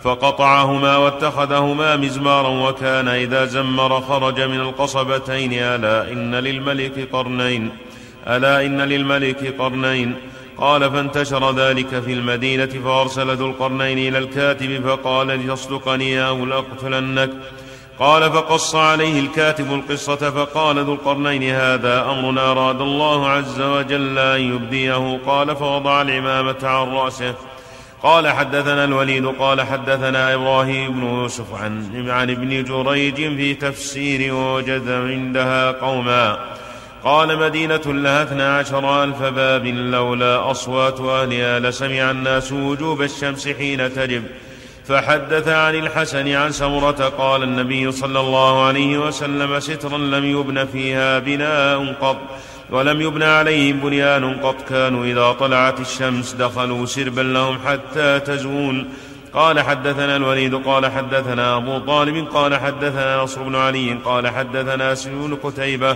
[0.03, 7.69] فقطعهما واتخذهما مزمارا وكان إذا زمر خرج من القصبتين ألا إن للملك قرنين
[8.27, 10.15] ألا إن للملك قرنين
[10.57, 17.29] قال فانتشر ذلك في المدينة فأرسل ذو القرنين إلى الكاتب فقال لتصدقني أو لأقتلنك
[18.03, 24.41] قال فقص عليه الكاتب القصة فقال ذو القرنين هذا أمر أراد الله عز وجل أن
[24.41, 25.19] يبديه.
[25.25, 27.35] قال فوضع العمامة عن رأسه.
[28.03, 34.89] قال حدثنا الوليد قال حدثنا إبراهيم بن يوسف عن, عن ابن جريج في تفسير ووجد
[34.89, 36.39] عندها قوما.
[37.03, 43.93] قال مدينة لها اثنا عشر ألف باب لولا أصوات أهلها لسمع الناس وجوب الشمس حين
[43.93, 44.23] تجب.
[44.87, 51.19] فحدث عن الحسن عن سمرة قال النبي صلى الله عليه وسلم سترا لم يبن فيها
[51.19, 52.17] بناء قط
[52.69, 54.55] ولم يبنى عليهم بنيان قط.
[54.69, 58.85] كانوا إذا طلعت الشمس دخلوا سربا لهم حتى تزول.
[59.33, 65.37] قال حدثنا الوليد قال حدثنا أبو طالب قال حدثنا نصر بن علي قال حدثنا سلول
[65.43, 65.95] قتيبة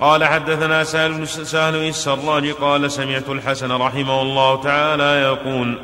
[0.00, 5.78] قال حدثنا سهل بن السراج قال سمعت الحسن رحمه الله تعالى يقول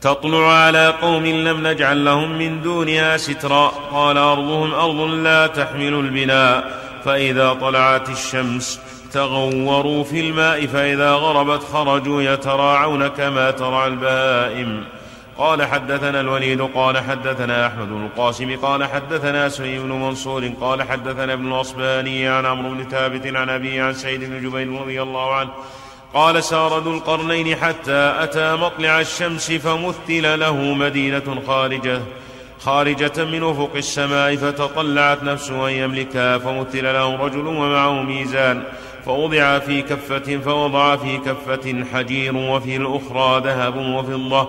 [0.00, 3.68] تطلع على قوم لم نجعل لهم من دونها سترا.
[3.92, 8.80] قال أرضهم أرض لا تحمل البناء فإذا طلعت الشمس
[9.12, 14.84] تغوروا في الماء فإذا غربت خرجوا يتراعون كما ترعى البهائم
[15.38, 21.32] قال حدثنا الوليد قال حدثنا أحمد بن القاسم قال حدثنا سعيد بن منصور قال حدثنا
[21.32, 25.50] ابن الأصباني عن عمرو بن ثابت عن أبي عن سعيد بن جبير رضي الله عنه
[26.14, 32.00] قال سار ذو القرنين حتى أتى مطلع الشمس فمثل له مدينة خارجة
[32.60, 38.62] خارجة من أفق السماء فتطلعت نفسه أن يملكها فمثل له رجل ومعه ميزان
[39.06, 44.48] فوضع في كفة فوضع في كفة حجير وفي الأخرى ذهب وفضة.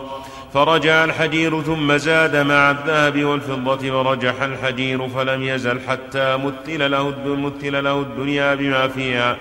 [0.53, 7.83] فرجع الحجير ثم زاد مع الذهب والفضة ورجح الحجير فلم يزل حتى مثل له, مثل
[7.83, 9.37] له الدنيا بما فيها.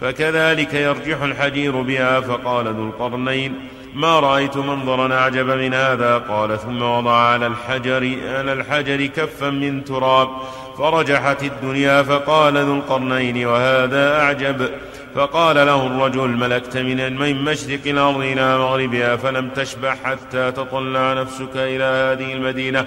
[0.00, 3.54] فكذلك يرجح الحجير بها فقال ذو القرنين
[3.94, 6.18] ما رأيت منظرا أعجب من هذا.
[6.18, 10.28] قال ثم وضع على الحجر على الحجر كفا من تراب
[10.78, 14.70] فرجحت الدنيا فقال ذو القرنين وهذا أعجب.
[15.14, 21.56] فقال له الرجل ملكت من من مشرق الأرض إلى مغربها فلم تشبع حتى تطلع نفسك
[21.56, 22.86] إلى هذه المدينة.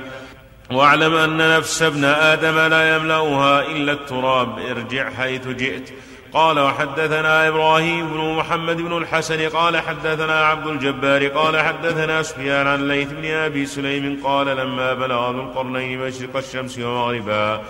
[0.72, 5.90] واعلم أن نفس ابن آدم لا يملأها إلا التراب ارجع حيث جئت.
[6.34, 12.88] قال وحدثنا إبراهيم بن محمد بن الحسن قال حدثنا عبد الجبار قال حدثنا سفيان عن
[12.88, 17.62] ليث بن أبي سليم قال لما بلغ ذو القرنين مشرق الشمس ومغربها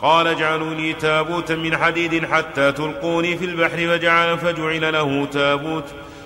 [0.00, 5.84] قال اجعلوا لي تابوتا من حديد حتى تلقوني في البحر فجعل فجعل له تابوت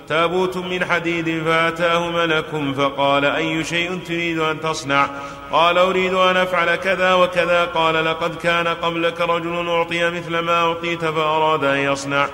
[0.08, 5.08] تابوت من حديد فأتاه ملك فقال أي شيء تريد أن تصنع؟
[5.52, 7.64] قال أريد أن أفعل كذا وكذا.
[7.64, 12.26] قال لقد كان قبلك رجل أعطي مثل ما أعطيت فأراد أن يصنع.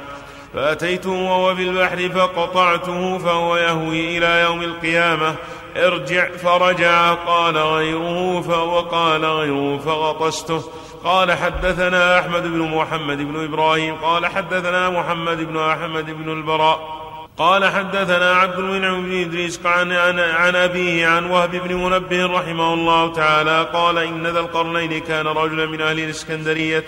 [0.54, 5.34] فأتيته وهو في البحر فقطعته فهو يهوي إلى يوم القيامة.
[5.76, 7.12] ارجع فرجع.
[7.12, 10.62] قال غيره فوقال غيره فغطسته.
[11.04, 13.94] قال حدثنا أحمد بن محمد بن إبراهيم.
[13.94, 17.03] قال حدثنا محمد بن أحمد بن البراء.
[17.38, 23.12] قال حدثنا عبد المنعم بن إدريس عن عن, أبيه عن وهب بن منبه رحمه الله
[23.12, 26.84] تعالى قال إن ذا القرنين كان رجلا من أهل الإسكندرية.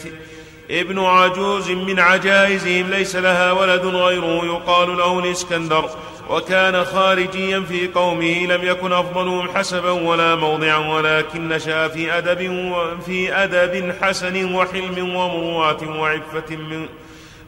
[0.71, 5.91] ابن عجوز من عجائزهم ليس لها ولد غيره يقال له الإسكندر
[6.31, 12.73] وكان خارجيا في قومه لم يكن أفضلهم حسبا ولا موضعا ولكن نشا في أدب
[13.07, 16.87] في أدب حسن وحلم ومروءه وعفة من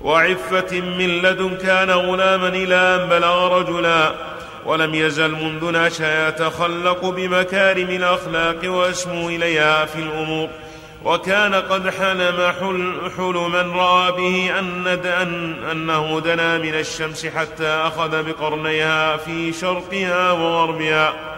[0.01, 4.15] وعفة من لدن كان غلاما إلى أن بلغ رجلا
[4.67, 10.49] ولم يزل منذ نشأ يتخلق بمكارم الأخلاق ويسمو إليها في الأمور.
[11.05, 18.23] وكان قد حلم حل حلما رأى به أن أن أنه دنا من الشمس حتى أخذ
[18.23, 21.38] بقرنيها في شرقها وغربها.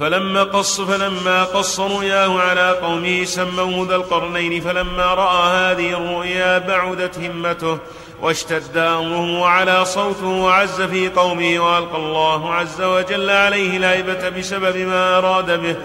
[0.00, 7.18] فلما قص فلما قص رؤياه على قومه سموه ذا القرنين فلما رأى هذه الرؤيا بعدت
[7.18, 7.78] همته
[8.22, 15.18] واشتد أمره وعلى صوته وعز في قومه وألقى الله عز وجل عليه الهيبة بسبب ما
[15.18, 15.76] أراد به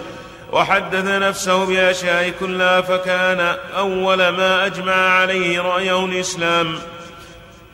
[0.52, 6.76] وحدث نفسه بأشياء كلها فكان أول ما أجمع عليه رأيه الإسلام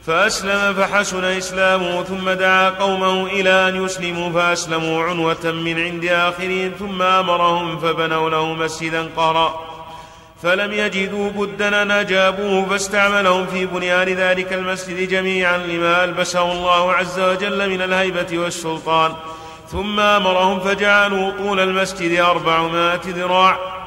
[0.07, 7.01] فأسلم فحسن إسلامه ثم دعا قومه إلى أن يسلموا فأسلموا عنوة من عند آخرهم ثم
[7.01, 9.71] أمرهم فبنوا له مسجدا قرأ
[10.43, 17.19] فلم يجدوا بدا أن أجابوه فاستعملهم في بنيان ذلك المسجد جميعا لما ألبسه الله عز
[17.19, 19.13] وجل من الهيبة والسلطان.
[19.71, 23.80] ثم أمرهم فجعلوا طول المسجد أربعمائة ذراع.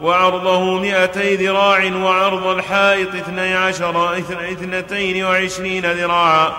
[0.00, 6.52] وعرضه مئتي ذراع وعرض الحائط اثني عشر اثنتين وعشرين ذراعا.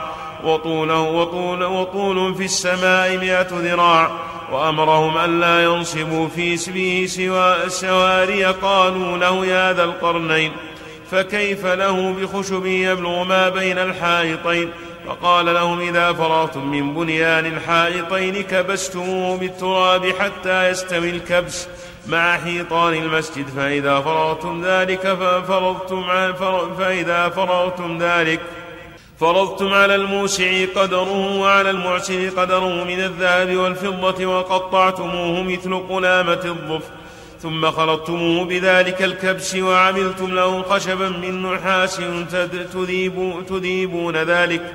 [0.43, 4.11] وطوله وطول, وطول في السماء مئة ذراع.
[4.51, 10.51] وأمرهم ألا ينصبوا في اسمه سوى سواري قالوا له يا ذا القرنين.
[11.11, 14.69] فكيف له بخشب يبلغ ما بين الحائطين؟
[15.07, 21.67] فقال لهم إذا فرغتم من بنيان الحائطين كبستموه بالتراب حتى يستوي الكبس.
[22.07, 26.03] مع حيطان المسجد فإذا فرغتم ذلك ففرضتم
[26.77, 28.39] فإذا فرغتم ذلك
[29.19, 36.91] فرضتم على الموسع قدره وعلى المعسر قدره من الذهب والفضة وقطعتموه مثل قلامة الظفر
[37.41, 42.01] ثم خلطتموه بذلك الكبس وعملتم له خشبا من نحاس
[42.73, 44.73] تذيب تذيبون ذلك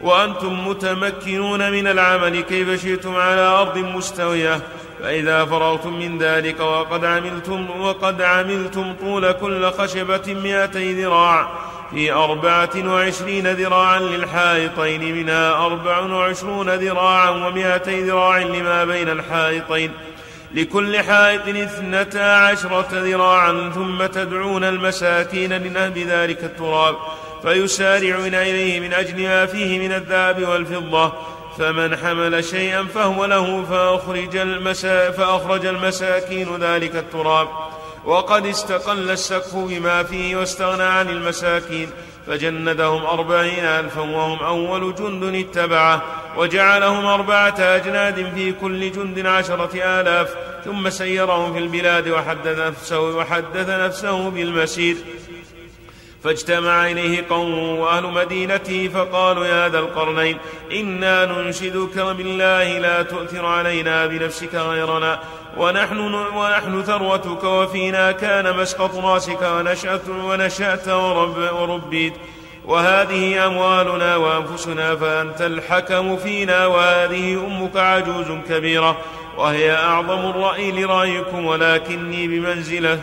[0.00, 4.60] وأنتم متمكنون من العمل كيف شئتم على أرض مستوية.
[5.00, 11.48] فإذا فرغتم من ذلك وقد عملتم وقد عملتم طول كل خشبة مئتي ذراع
[11.90, 19.90] في أربعة وعشرين ذراعا للحائطين منها أربع وعشرون ذراعا ومائتي ذراع لما بين الحائطين.
[20.54, 26.96] لكل حائط اثنتا عشرة ذراعا ثم تدعون المساكين لنهب ذلك التراب
[27.42, 31.12] فيسارعون إليه من أجل ما فيه من الذهب والفضة.
[31.58, 37.48] فمن حمل شيئا فهو له فأخرج, المسا فأخرج المساكين ذلك التراب.
[38.04, 41.90] وقد استقل السقف بما فيه واستغنى عن المساكين
[42.26, 46.02] فجندهم أربعين ألفا وهم أول جند اتبعه
[46.36, 50.34] وجعلهم أربعة أجناد في كل جند عشرة آلاف
[50.64, 54.96] ثم سيرهم في البلاد وحدث نفسه, وحدث نفسه بالمسير.
[56.24, 60.38] فاجتمع إليه قوم وأهل مدينته فقالوا يا ذا القرنين
[60.72, 65.20] إنا ننشدك بالله لا تؤثر علينا بنفسك غيرنا
[65.56, 72.14] ونحن, ونحن ثروتك وفينا كان مسقط راسك ونشأت, ونشأت ورب وربيت
[72.64, 78.96] وهذه أموالنا وأنفسنا فأنت الحكم فينا وهذه أمك عجوز كبيرة
[79.36, 83.00] وهي أعظم الرأي لرأيكم ولكني بمنزلة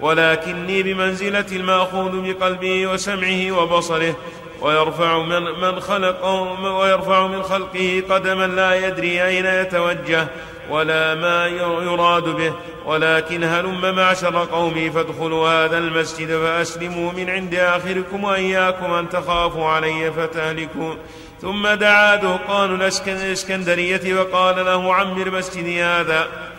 [0.00, 4.16] ولكني بمنزلة المأخوذ بقلبه وسمعه وبصره
[4.60, 6.24] ويرفع من, من خلق
[6.80, 10.26] ويرفع من خلقه قدما لا يدري أين يتوجه
[10.70, 11.46] ولا ما
[11.82, 12.52] يراد به.
[12.86, 20.12] ولكن هلم معشر قومي فادخلوا هذا المسجد فأسلموا من عند آخركم وإياكم أن تخافوا علي
[20.12, 20.94] فتهلكوا.
[21.42, 26.49] ثم دعا دهقان الإسكندرية وقال له عمر مسجدي هذا.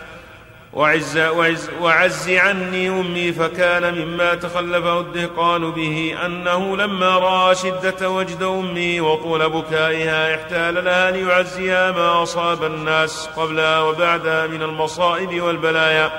[0.74, 8.43] وعز, وعز, وعز عني أمي فكان مما تخلفه الدهقان به أنه لما رأى شدة وجد
[8.43, 16.11] أمي وطول بكائها احتال لها ليعزيها ما أصاب الناس قبلها وبعدها من المصائب والبلايا.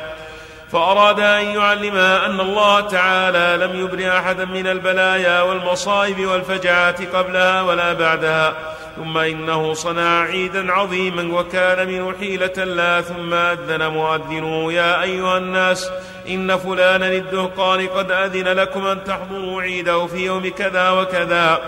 [0.73, 7.93] فأراد أن يعلمها أن الله تعالى لم يبر أحدا من البلايا والمصائب والفجعات قبلها ولا
[7.93, 8.55] بعدها.
[8.97, 15.91] ثم إنه صنع عيدا عظيما وكان منه حيلة لا ثم أذن مؤذن يا أيها الناس
[16.29, 21.61] إن فلانا الدهقان قد أذن لكم أن تحضروا عيده في يوم كذا وكذا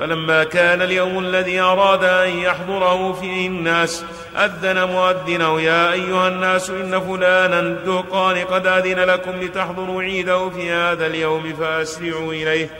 [0.00, 4.04] فلما كان اليوم الذي أراد أن يحضره فيه الناس
[4.36, 11.06] أذن مؤذن يا أيها الناس إن فلانا الدهقان قد أذن لكم لتحضروا عيده في هذا
[11.06, 12.70] اليوم فأسرعوا إليه.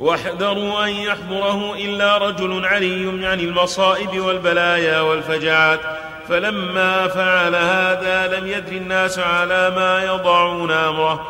[0.00, 5.80] واحذروا أن يحضره إلا رجل علي عن المصائب والبلايا والفجعات
[6.28, 11.26] فلما فعل هذا لم يدر الناس على ما يضعون أمره.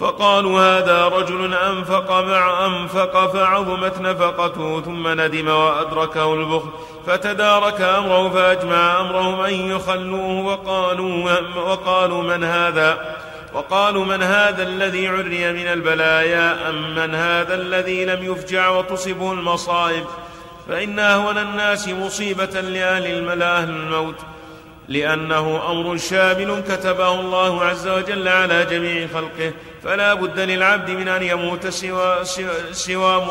[0.00, 6.68] فقالوا هذا رجل أنفق مع أنفق فعظمت نفقته ثم ندم وأدركه البخل.
[7.06, 13.16] فتدارك أمره فأجمع أمرهم أن يخلوه وقالوا, وقالوا من هذا؟
[13.54, 20.04] وقالوا من هذا الذي عري من البلايا أم من هذا الذي لم يفجع وتصبه المصائب؟
[20.68, 24.16] فإن أهون الناس مصيبة لأهل الملاهل الموت
[24.88, 29.52] لأنه أمر شامل كتبه الله عز وجل على جميع خلقه
[29.84, 32.24] فلا بد للعبد من أن يموت سوى,
[32.72, 33.26] سوى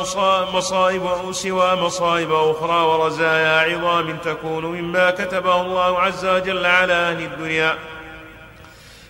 [0.54, 7.24] مصائب أو سوى مصائب أخرى ورزايا عظام تكون مما كتبه الله عز وجل على أهل
[7.24, 7.76] الدنيا.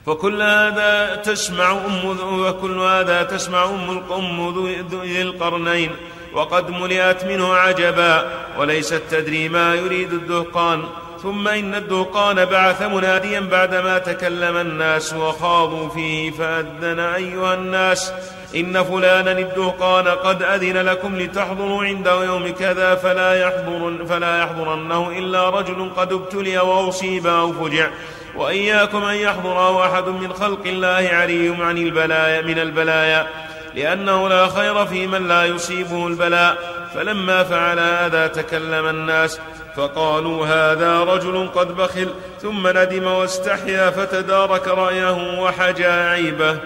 [0.08, 4.54] فكل هذا تسمع أم وكل هذا تسمع أم القم
[4.92, 5.92] ذي القرنين
[6.34, 8.26] وقد ملئت منه عجبا
[8.60, 10.84] وليست تدري ما يريد الدهقان
[11.24, 18.14] ثم إن الدهقان بعث مناديا بعدما تكلم الناس وخاضوا فيه فأذن أيها الناس
[18.56, 25.50] إن فلانا الدهقان قد أذن لكم لتحضروا عنده يوم كذا فلا يحضر فلا يحضرنه إلا
[25.50, 27.90] رجل قد ابتلي وأصيب أو فجع.
[28.38, 33.28] وإياكم أن يحضره أحد من خلق الله عري عن البلايا من البلايا
[33.76, 36.78] لأنه لا خير في من لا يصيبه البلاء.
[36.94, 39.40] فلما فعل هذا تكلم الناس
[39.76, 42.10] فقالوا هذا رجل قد بخل
[42.42, 46.58] ثم ندم واستحيا فتدارك رأيه وحجى عيبه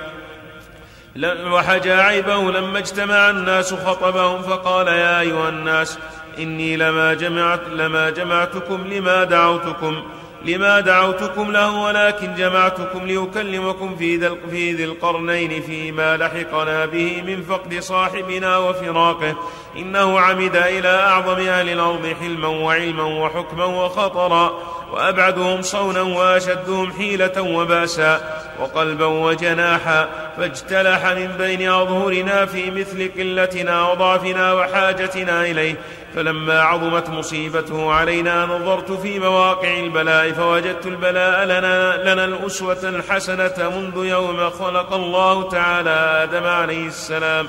[1.51, 5.99] وحجى عيبه لما اجتمع الناس خطبهم فقال يا أيها الناس
[6.37, 10.03] إني لما جمعت لما جمعتكم لما دعوتكم.
[10.45, 17.43] لما دعوتكم له ولكن جمعتكم لأكلمكم في ذي, في ذي القرنين فيما لحقنا به من
[17.43, 19.35] فقد صاحبنا وفراقه.
[19.77, 24.53] إنه عمد إلى أعظم أهل الأرض حلما وعلما وحكما وخطرا
[24.91, 34.53] وأبعدهم صونا وأشدهم حيلة وبأسا وقلبا وجناحا فاجتلح من بين أظهرنا في مثل قلتنا وضعفنا
[34.53, 35.75] وحاجتنا إليه.
[36.15, 44.05] فلما عظمت مصيبته علينا نظرت في مواقع البلاء فوجدت البلاء لنا, لنا الأسوة الحسنة منذ
[44.05, 45.89] يوم خلق الله تعالى
[46.23, 47.47] آدم عليه السلام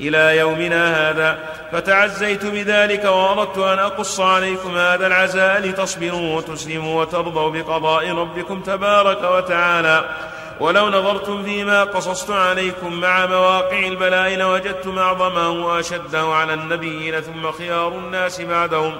[0.00, 1.38] إلى يومنا هذا.
[1.72, 10.04] فتعزيت بذلك وأردت أن أقص عليكم هذا العزاء لتصبروا وتسلموا وترضوا بقضاء ربكم تبارك وتعالى.
[10.60, 17.88] ولو نظرتم فيما قصصت عليكم مع مواقع البلاء لوجدتم أعظمه وأشده على النبيين ثم خيار
[17.88, 18.96] الناس بعدهم.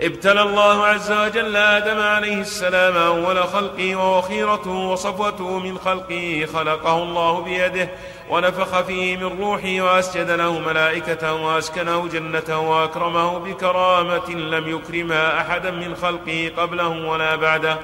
[0.00, 7.40] ابتلى الله عز وجل آدم عليه السلام أول خلقه ووخيرته وصفوته من خلقه خلقه الله
[7.40, 7.88] بيده
[8.30, 15.96] ونفخ فيه من روحه وأسجد له ملائكته وأسكنه جنته وأكرمه بكرامة لم يكرمها أحدا من
[16.02, 17.78] خلقه قبله ولا بعده.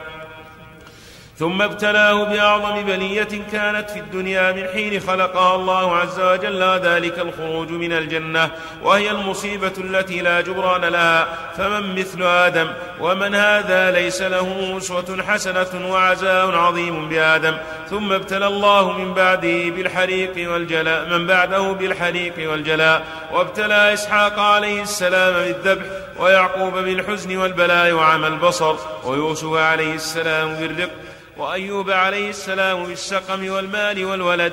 [1.40, 7.70] ثم ابتلاه بأعظم بليه كانت في الدنيا من حين خلقها الله عز وجل ذلك الخروج
[7.70, 8.50] من الجنة
[8.82, 11.28] وهي المصيبة التي لا جبران لها.
[11.56, 12.68] فمن مثل آدم؟
[13.00, 17.56] ومن هذا ليس له أسوة حسنة وعزاء عظيم بآدم.
[17.90, 23.02] ثم ابتلى الله من بعده بالحريق والجلاء من بعده بالحريق والجلاء.
[23.32, 25.84] وابتلى إسحاق عليه السلام بالذبح
[26.18, 30.90] ويعقوب بالحزن والبلاء وعمى البصر ويوسف عليه السلام بالرق.
[31.40, 34.52] وأيوب عليه السلام بالسقم والمال والولد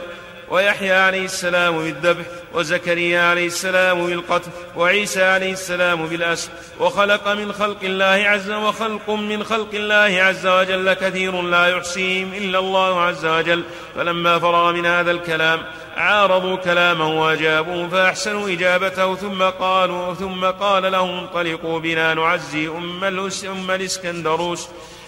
[0.50, 6.50] ويحيى عليه السلام بالذبح وزكريا عليه السلام بالقتل وعيسى عليه السلام بالأسر.
[6.80, 12.60] وخلق من خلق الله عز وخلق من خلق الله عز وجل كثير لا يحصيهم إلا
[12.60, 13.64] الله عز وجل.
[13.96, 15.64] فلما فرغ من هذا الكلام
[15.98, 23.04] عارضوا كلامه وأجابوه فأحسنوا إجابته ثم قالوا ثم قال لهم انطلقوا بنا نعزي أم,
[23.52, 24.68] أم الإسكندروس.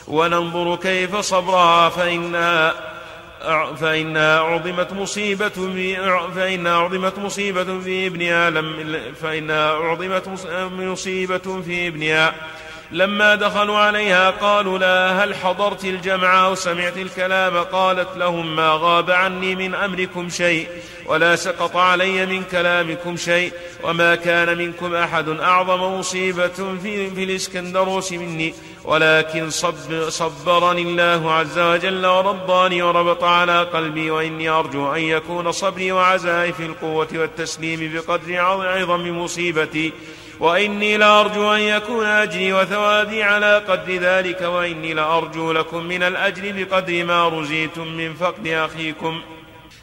[0.09, 2.73] وننظر كيف صبرها فإنها
[3.79, 5.49] فإنها عظمت مصيبة
[6.35, 10.27] فإنها عظمت مصيبة في ابنها لم فإنها عظمت
[10.79, 12.33] مصيبة في ابنها
[12.91, 19.11] لما دخلوا عليها قالوا لا هل حضرت الجمع أو سمعت الكلام؟ قالت لهم ما غاب
[19.11, 20.67] عني من أمركم شيء
[21.05, 26.47] ولا سقط علي من كلامكم شيء وما كان منكم أحد أعظم مصيبة
[26.83, 34.49] في, في الإسكندروس مني ولكن صب صبرني الله عز وجل ورضاني وربط على قلبي وإني
[34.49, 39.93] أرجو أن يكون صبري وعزائي في القوة والتسليم بقدر عظم مصيبتي.
[40.39, 47.03] وإني لأرجو أن يكون أجري وثوابي على قدر ذلك وإني لأرجو لكم من الأجر بقدر
[47.03, 49.21] ما رزيتم من فقد أخيكم.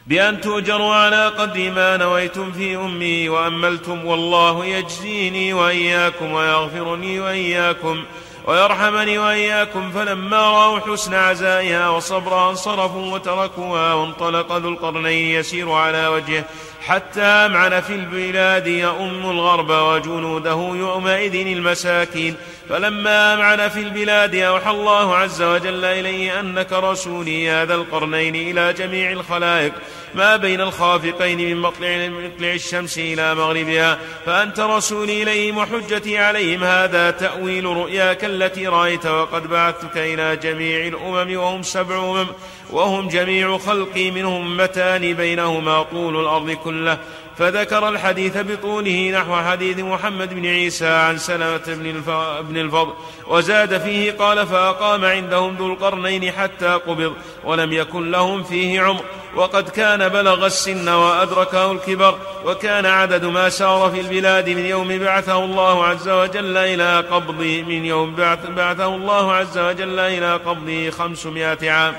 [0.07, 8.03] بأن تؤجروا على قدر ما نويتم في أمي وأملتم والله يجزيني وإياكم ويغفرني وإياكم
[8.45, 9.91] ويرحمني وإياكم.
[9.91, 16.43] فلما رأوا حسن عزائها وصبرها انصرفوا وتركوها وانطلق ذو القرنين يسير على وجهه.
[16.81, 22.35] حتى أمعن في البلاد يؤم الغرب وجنوده يومئذ المساكين.
[22.69, 28.73] فلما أمعن في البلاد أوحى الله عز وجل إليه أنك رسولي يا ذا القرنين إلى
[28.73, 29.73] جميع الخلائق
[30.15, 33.99] ما بين الخافقين من مطلع, مطلع الشمس إلى مغربها.
[34.25, 41.37] فأنت رسولي إليهم وحجتي عليهم هذا تأويل رؤياك التي رأيت وقد بعثتك إلى جميع الأمم
[41.37, 42.27] وهم سبع أمم.
[42.71, 46.97] وهم جميع خلقي منهم أمتان بينهما طول الأرض كله.
[47.37, 51.77] فذكر الحديث بطوله نحو حديث محمد بن عيسى عن سلمة
[52.41, 52.93] بن الفضل.
[53.27, 57.13] وزاد فيه قال فأقام عندهم ذو القرنين حتى قبض
[57.43, 59.03] ولم يكن لهم فيه عمر.
[59.35, 62.15] وقد كان بلغ السن وأدركه الكبر.
[62.45, 67.85] وكان عدد ما سار في البلاد من يوم بعثه الله عز وجل إلى قبضه من
[67.85, 71.95] يوم بعثه الله عز وجل إلى قبضه خمسمائة عام.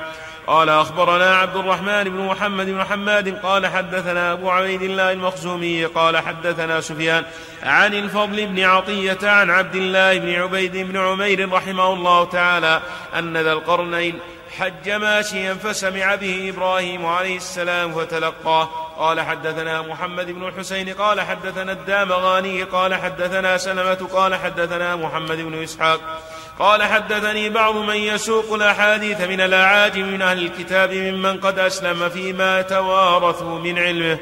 [0.49, 6.18] قال أخبرنا عبد الرحمن بن محمد بن حماد قال حدثنا أبو عبيد الله المخزومي قال
[6.18, 7.24] حدثنا سفيان
[7.62, 12.80] عن الفضل بن عطية عن عبد الله بن عبيد بن عمير رحمه الله تعالى
[13.18, 14.18] أن ذا القرنين
[14.59, 18.64] حج ماشيا فسمع به إبراهيم عليه السلام فتلقاه
[18.99, 25.62] قال حدثنا محمد بن الحسين قال حدثنا الدامغاني قال حدثنا سلمة قال حدثنا محمد بن
[25.62, 26.01] إسحاق.
[26.59, 32.62] قال حدثني بعض من يسوق الأحاديث من الأعاجم من أهل الكتاب ممن قد أسلم فيما
[32.62, 34.18] توارثوا من علمه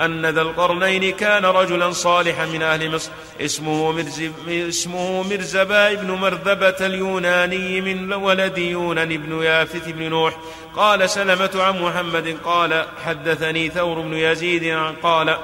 [0.00, 3.10] أن ذا القرنين كان رجلا صالحا من أهل مصر.
[3.40, 10.36] اسمه, مرز اسمه مرزبا بن مرذبة اليوناني من ولد يونان بن يافث بن نوح.
[10.76, 15.36] قال سلمة عن محمد قال حدثني ثور بن يزيد قال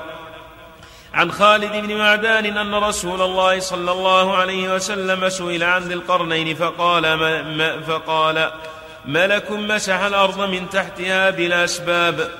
[1.17, 6.55] عن خالد بن معدان أن رسول الله صلى الله عليه وسلم سئل عن ذي القرنين
[6.57, 7.15] فقال,
[7.57, 8.51] ما فقال
[9.07, 12.31] ملك مسح الأرض من تحتها بلا أسباب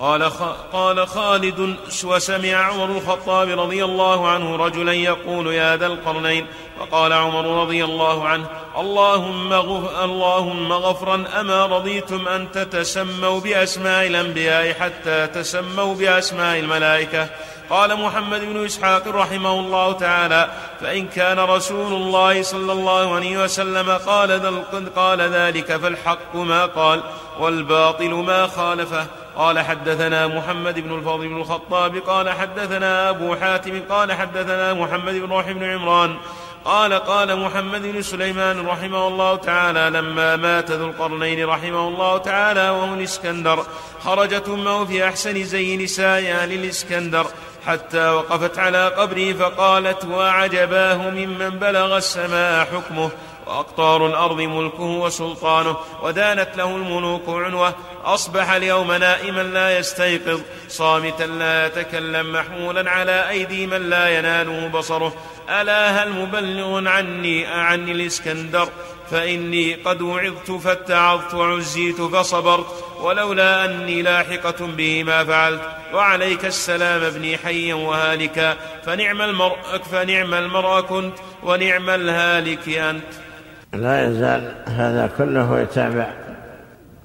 [0.00, 0.30] قال,
[0.72, 6.46] قال خالد وسمع عمر الخطاب رضي الله عنه رجلا يقول يا ذا القرنين
[6.78, 8.46] فقال عمر رضي الله عنه
[8.78, 17.28] اللهم, غف اللهم غفرا أما رضيتم أن تتسموا بأسماء الأنبياء حتى تسموا بأسماء الملائكة.
[17.70, 23.90] قال محمد بن إسحاق رحمه الله تعالى فإن كان رسول الله صلى الله عليه وسلم
[23.90, 24.56] قال,
[24.96, 27.02] قال ذلك فالحق ما قال
[27.40, 29.06] والباطل ما خالفه.
[29.38, 35.32] قال حدثنا محمد بن الفضل بن الخطاب قال حدثنا أبو حاتم قال حدثنا محمد بن
[35.32, 36.16] روح بن عمران
[36.64, 42.70] قال قال محمد بن سليمان رحمه الله تعالى لما مات ذو القرنين رحمه الله تعالى
[42.70, 43.66] وهو الإسكندر
[44.04, 47.26] خرجت أمه في أحسن زي نساء أهل الاسكندر
[47.66, 53.10] حتى وقفت على قبره فقالت وعجباه ممن بلغ السماء حكمه.
[53.48, 57.74] واقطار الأرض ملكه وسلطانه ودانت له الملوك عنوة.
[58.04, 65.14] أصبح اليوم نائما لا يستيقظ صامتا لا يتكلم محمولا على أيدي من لا يناله بصره.
[65.48, 68.68] ألا هل مبلغ عني؟ عني الإسكندر.
[69.10, 75.62] فإني قد وعظت فاتعظت وعزيت فصبرت ولولا أني لاحقة به ما فعلت.
[75.92, 78.56] وعليك السلام ابني حيا وهالكا.
[78.86, 79.56] فنعم المرء
[79.92, 83.27] فنعم المرء كنت ونعم الهالك أنت.
[83.72, 86.10] لا يزال هذا كله يتابع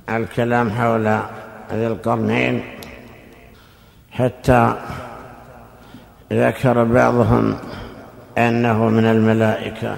[0.10, 1.20] الكلام حول
[1.74, 2.64] ذي القرنين
[4.12, 4.74] حتى
[6.34, 7.58] ذكر بعضهم
[8.38, 9.98] أنه من الملائكة.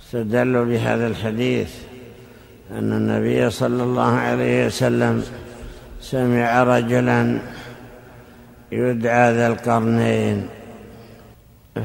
[0.00, 1.74] استدلوا بهذا الحديث
[2.70, 5.24] أن النبي صلى الله عليه وسلم
[6.00, 7.38] سمع رجلا
[8.72, 10.48] يدعى ذا القرنين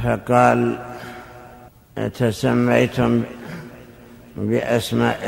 [0.03, 0.77] فقال
[2.17, 3.23] تسميتم
[4.37, 5.19] بأسماء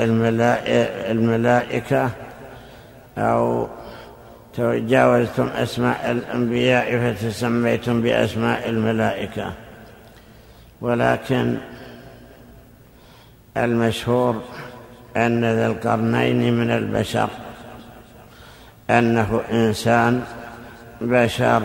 [1.12, 2.10] الملائكة
[3.18, 3.68] أو
[4.54, 9.54] تجاوزتم أسماء الأنبياء فتسميتم بأسماء الملائكة.
[10.82, 11.58] ولكن
[13.58, 14.42] المشهور
[15.18, 17.30] أن ذا القرنين من البشر
[18.90, 20.24] أنه إنسان
[21.02, 21.62] بشر.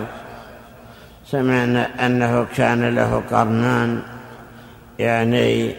[1.26, 4.02] سمعنا أنه كان له قرنان
[4.98, 5.74] يعني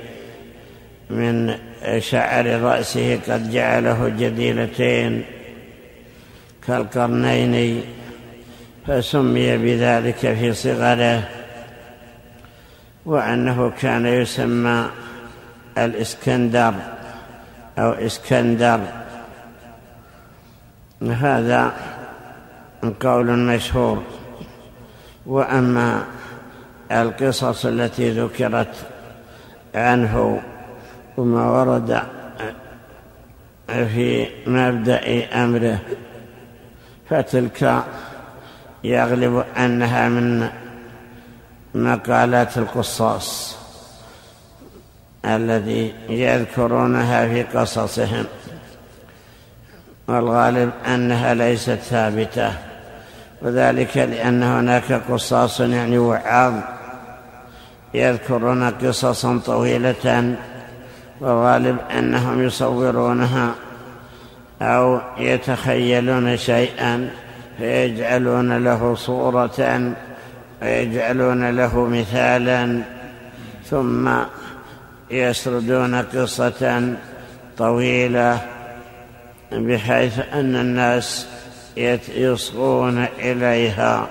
[1.14, 1.58] من
[2.00, 5.24] شعر رأسه قد جعله جديلتين
[6.68, 7.84] كالقرنين
[8.88, 11.30] فسمي بذلك في صغره
[13.06, 14.90] وأنه كان يسمى
[15.78, 16.74] الإسكندر
[17.78, 18.80] أو إسكندر.
[21.02, 21.74] هذا
[23.00, 24.04] قول مشهور.
[25.26, 26.04] وأما
[26.92, 28.76] القصص التي ذكرت
[29.76, 30.42] عنه
[31.18, 32.02] وما ورد
[33.68, 35.80] في مبدأ أمره
[37.10, 37.84] فتلك
[38.84, 40.50] يغلب أنها من
[41.76, 43.58] مقالات القصاص
[45.26, 48.26] الذي يذكرونها في قصصهم
[50.08, 52.54] والغالب أنها ليست ثابتة
[53.42, 56.54] وذلك لأن هناك قصاص يعني وعاظ
[57.94, 60.36] يذكرون قصصا طويلة
[61.24, 63.52] والغالب أنهم يصورونها
[64.62, 67.10] أو يتخيلون شيئا
[67.58, 69.94] فيجعلون له صورة
[70.62, 72.82] ويجعلون له مثالا
[73.66, 74.10] ثم
[75.12, 76.94] يسردون قصة
[77.58, 78.40] طويلة
[79.52, 81.28] بحيث أن الناس
[82.16, 84.08] يصغون إليها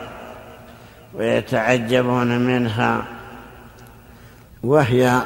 [1.14, 3.02] ويتعجبون منها.
[4.62, 5.22] وهي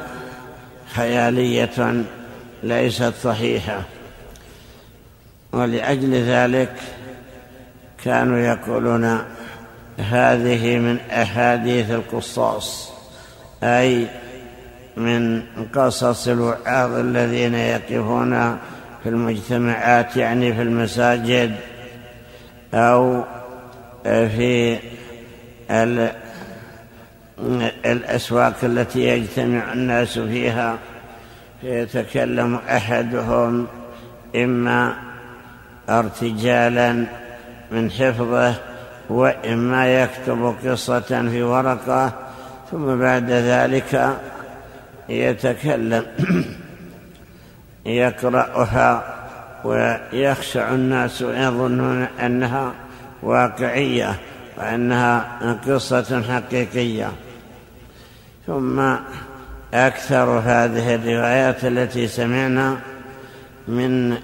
[0.97, 2.03] خيالية
[2.63, 3.81] ليست صحيحة.
[5.51, 6.73] ولأجل ذلك
[8.05, 9.19] كانوا يقولون
[9.97, 12.91] هذه من أحاديث القصاص
[13.63, 14.07] أي
[14.97, 15.43] من
[15.75, 18.57] قصص الوعاظ الذين يقفون
[19.03, 21.55] في المجتمعات يعني في المساجد
[22.73, 23.23] أو
[24.03, 24.77] في
[27.85, 30.77] الأسواق التي يجتمع الناس فيها
[31.61, 33.67] فيتكلم أحدهم
[34.35, 34.93] إما
[35.89, 37.05] ارتجالا
[37.71, 38.55] من حفظه
[39.09, 42.13] وإما يكتب قصة في ورقة
[42.71, 44.17] ثم بعد ذلك
[45.09, 46.05] يتكلم
[47.85, 49.15] يقرأها
[49.63, 52.73] ويخشع الناس ويظنون أنها
[53.23, 54.15] واقعية
[54.57, 55.27] وأنها
[55.67, 57.11] قصة حقيقية.
[58.47, 58.95] ثم
[59.73, 62.77] أكثر هذه الروايات التي سمعنا
[63.67, 64.17] من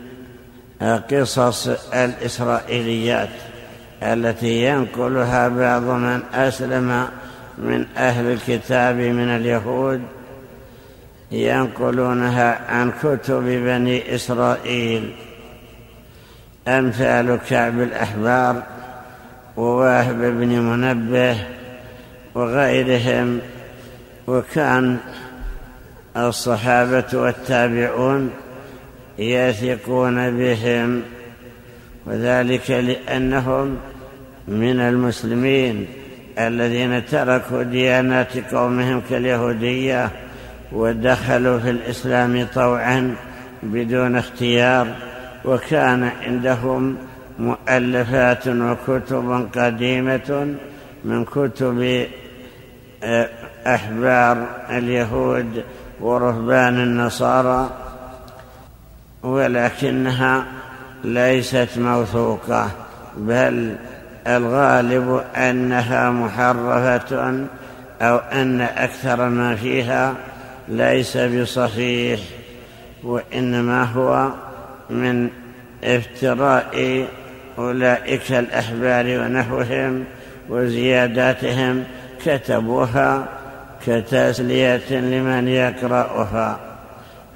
[1.11, 3.29] قصص الإسرائيليات
[4.03, 7.07] التي ينقلها بعض من أسلم
[7.57, 10.01] من أهل الكتاب من اليهود
[11.31, 15.15] ينقلونها عن كتب بني إسرائيل.
[16.67, 18.63] أمثال كعب الأحبار
[19.57, 21.37] وواهب بن منبه
[22.35, 23.39] وغيرهم
[24.27, 24.97] وكان
[26.17, 28.29] الصحابة والتابعون
[29.19, 31.01] يثقون بهم
[32.05, 33.77] وذلك لأنهم
[34.47, 35.87] من المسلمين
[36.39, 40.09] الذين تركوا ديانات قومهم كاليهودية
[40.71, 43.15] ودخلوا في الإسلام طوعا
[43.63, 44.87] بدون اختيار
[45.45, 46.97] وكان عندهم
[47.39, 50.55] مؤلفات وكتب قديمة
[51.05, 52.07] من كتب
[53.67, 55.63] أحبار اليهود
[56.01, 57.69] ورهبان النصارى
[59.23, 60.45] ولكنها
[61.03, 62.69] ليست موثوقة
[63.17, 63.75] بل
[64.27, 67.45] الغالب أنها محرفة
[68.01, 70.13] أو أن أكثر ما فيها
[70.67, 72.19] ليس بصحيح
[73.03, 74.29] وإنما هو
[74.89, 75.29] من
[75.83, 77.05] افتراء
[77.57, 80.03] أولئك الأحبار ونحوهم
[80.49, 81.83] وزياداتهم
[82.25, 83.25] كتبوها
[83.85, 86.59] كتسلية لمن يقرأها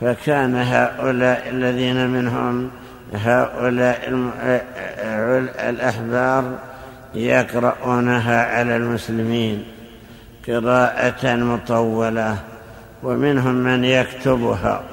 [0.02, 2.70] فكان هؤلاء الذين منهم
[3.14, 4.32] هؤلاء
[5.70, 6.58] الأحبار
[7.16, 9.64] يقرؤونها على المسلمين
[10.48, 12.38] قراءة مطولة
[13.04, 14.84] ومنهم من يكتبها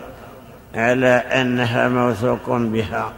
[0.75, 3.13] على أنها موثوق بها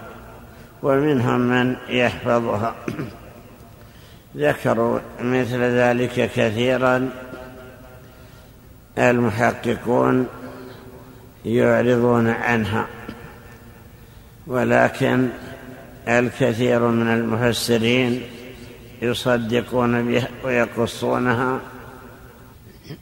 [0.83, 2.75] ومنهم من يحفظها.
[4.37, 7.09] ذكروا مثل ذلك كثيرا.
[8.99, 10.27] المحققون
[11.45, 12.87] يعرضون عنها.
[14.47, 15.29] ولكن
[16.09, 18.23] الكثير من المفسرين
[19.03, 21.61] يصدقون بها ويقصونها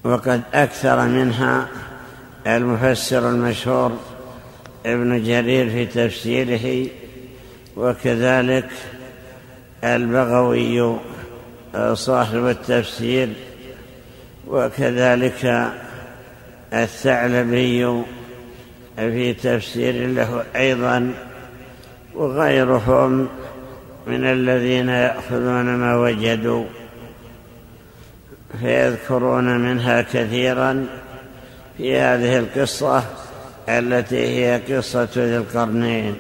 [0.05, 1.69] وقد أكثر منها
[2.47, 3.99] المفسر المشهور
[4.87, 6.89] ابن جرير في تفسيره
[7.77, 8.71] وكذلك
[9.85, 10.99] البغوي
[11.93, 13.29] صاحب التفسير
[14.49, 15.73] وكذلك
[16.83, 18.03] الثعلبي
[18.97, 21.13] في تفسير له أيضا
[22.15, 23.29] وغيرهم
[24.07, 26.65] من الذين يأخذون ما وجدوا
[28.61, 30.87] فيذكرون منها كثيرا
[31.79, 33.05] في هذه القصة
[33.69, 36.15] التي هي قصة ذي القرنين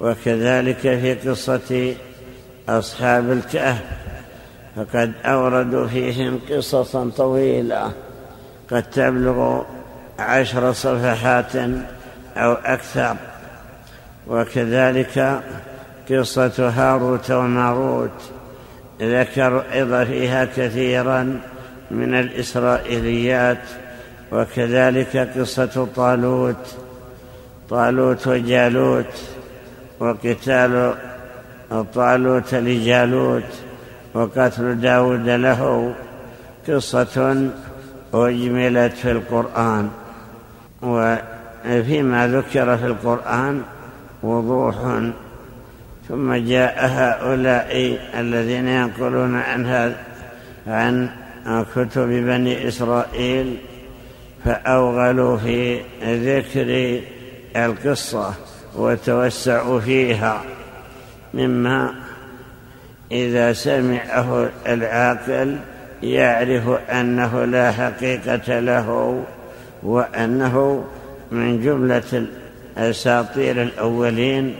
[0.00, 1.94] وكذلك في قصة
[2.68, 3.82] أصحاب الكهف
[4.76, 7.92] فقد أوردوا فيهم قصصا طويلة.
[8.70, 9.62] قد تبلغ
[10.18, 11.56] عشر صفحات
[12.36, 13.16] أو أكثر.
[14.26, 15.40] وكذلك
[16.10, 18.20] قصة هاروت وماروت
[19.00, 21.40] ذكر أيضا فيها كثيرا
[21.90, 23.58] من الإسرائيليات.
[24.32, 26.76] وكذلك قصة طالوت
[27.70, 29.22] طالوت وجالوت
[30.00, 30.94] وقتال
[31.94, 33.50] طالوت لجالوت
[34.14, 35.94] وقتل داود له.
[36.68, 37.50] قصة
[38.14, 39.90] أجملت في القرآن.
[40.82, 43.62] وفيما ذكر في القرآن
[44.22, 44.74] وضوح.
[46.08, 49.94] ثم جاء هؤلاء الذين ينقلون عن
[50.66, 51.08] عن
[51.76, 53.56] كتب بني إسرائيل
[54.44, 57.00] فأوغلوا في ذكر
[57.56, 58.34] القصة
[58.76, 60.42] وتوسعوا فيها.
[61.34, 61.94] مما
[63.12, 65.58] إذا سمعه العاقل
[66.02, 69.20] يعرف أنه لا حقيقة له
[69.82, 70.84] وأنه
[71.32, 72.26] من جملة
[72.76, 74.54] أساطير الأولين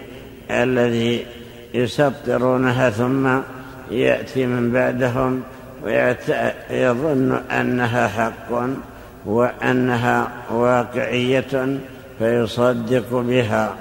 [0.51, 1.27] الذي
[1.75, 3.39] يسطرونها ثم
[3.91, 5.43] يأتي من بعدهم
[5.85, 8.69] ويظن أنها حق
[9.27, 11.79] وأنها واقعية
[12.19, 13.75] فيصدق بها.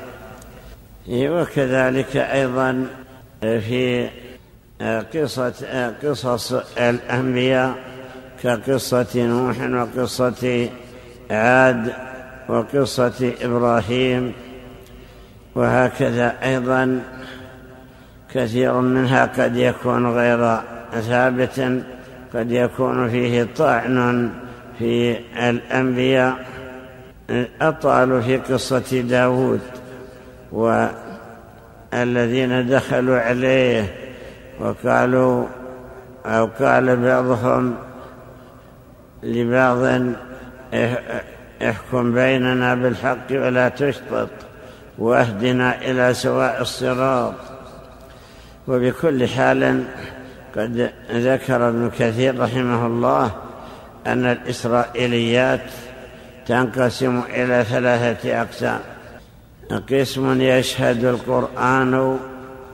[1.10, 2.86] وكذلك أيضا
[3.42, 4.08] في
[4.82, 7.76] قصة قصص الأنبياء
[8.44, 10.70] كقصة نوح وقصة
[11.32, 11.94] عاد
[12.50, 14.34] وقصة إبراهيم
[15.56, 17.02] وهكذا أيضا
[18.34, 20.60] كثير منها قد يكون غير
[21.02, 21.84] ثابت
[22.34, 24.30] قد يكون فيه طعن
[24.80, 25.18] في
[25.50, 26.46] الأنبياء.
[27.62, 29.60] أطالوا في قصة داود
[30.52, 34.07] والذين دخلوا عليه
[34.60, 35.46] وقالوا
[36.26, 37.76] أو قال بعضهم
[39.24, 40.02] لبعض
[41.62, 44.30] احكم بيننا بالحق ولا تشطط
[44.98, 47.34] واهدنا إلى سواء الصراط.
[48.68, 49.84] وبكل حال
[50.56, 53.32] قد ذكر ابن كثير رحمه الله
[54.08, 55.62] أن الإسرائيليات
[56.46, 58.80] تنقسم إلى ثلاثة أقسام.
[59.92, 62.20] قسم يشهد القرآن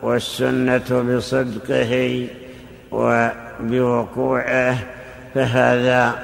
[0.04, 2.28] والسنة بصدقه
[2.92, 4.78] وبوقوعه
[5.36, 6.20] فهذا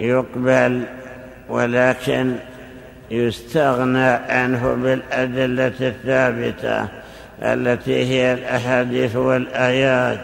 [0.00, 0.82] يقبل
[1.48, 2.34] ولكن
[3.10, 6.88] يستغنى عنه بالأدلة الثابتة
[7.42, 10.20] التي هي الأحاديث والآيات.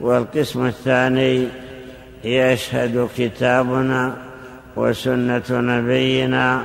[0.00, 1.48] والقسم الثاني
[2.24, 4.14] يشهد كتابنا
[4.76, 6.62] وسنة نبينا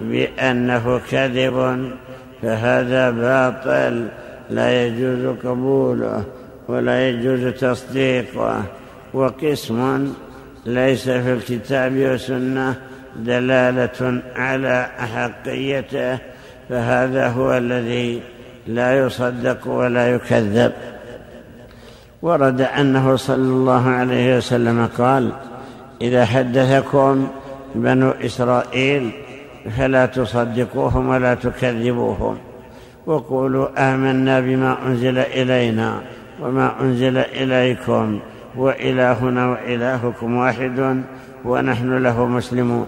[0.00, 1.90] بأنه كذب
[2.42, 4.08] فهذا باطل.
[4.50, 6.24] لا يجوز قبوله
[6.68, 8.62] ولا يجوز تصديقه
[9.14, 10.12] وقسم
[10.66, 12.74] ليس في الكتاب والسنة
[13.16, 16.18] دلالة على حقيته
[16.68, 18.22] فهذا هو الذي
[18.66, 20.72] لا يصدق ولا يكذب.
[22.22, 25.32] ورد أنه صلى الله عليه وسلم قال
[26.00, 27.28] إذا حدثكم
[27.74, 29.10] بنو إسرائيل
[29.76, 32.38] فلا تصدقوهم ولا تكذبوهم.
[33.06, 36.00] وقولوا آمنا بما أنزل إلينا
[36.42, 38.20] وما أنزل إليكم
[38.56, 41.02] وإلهنا وإلهكم واحد
[41.44, 42.86] ونحن له مسلمون.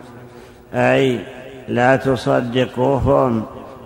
[0.74, 1.20] أي
[1.68, 3.42] لا تصدقوهم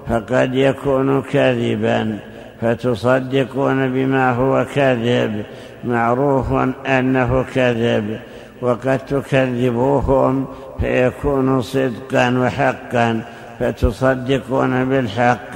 [0.08, 2.18] فقد يكون كذبا
[2.60, 5.44] فتصدقون بما هو كذب
[5.84, 6.52] معروف
[6.86, 8.18] أنه كذب
[8.62, 10.46] وقد تكذبوهم
[10.80, 13.22] فيكون صدقا وحقا
[13.60, 15.54] فتصدقون بالحق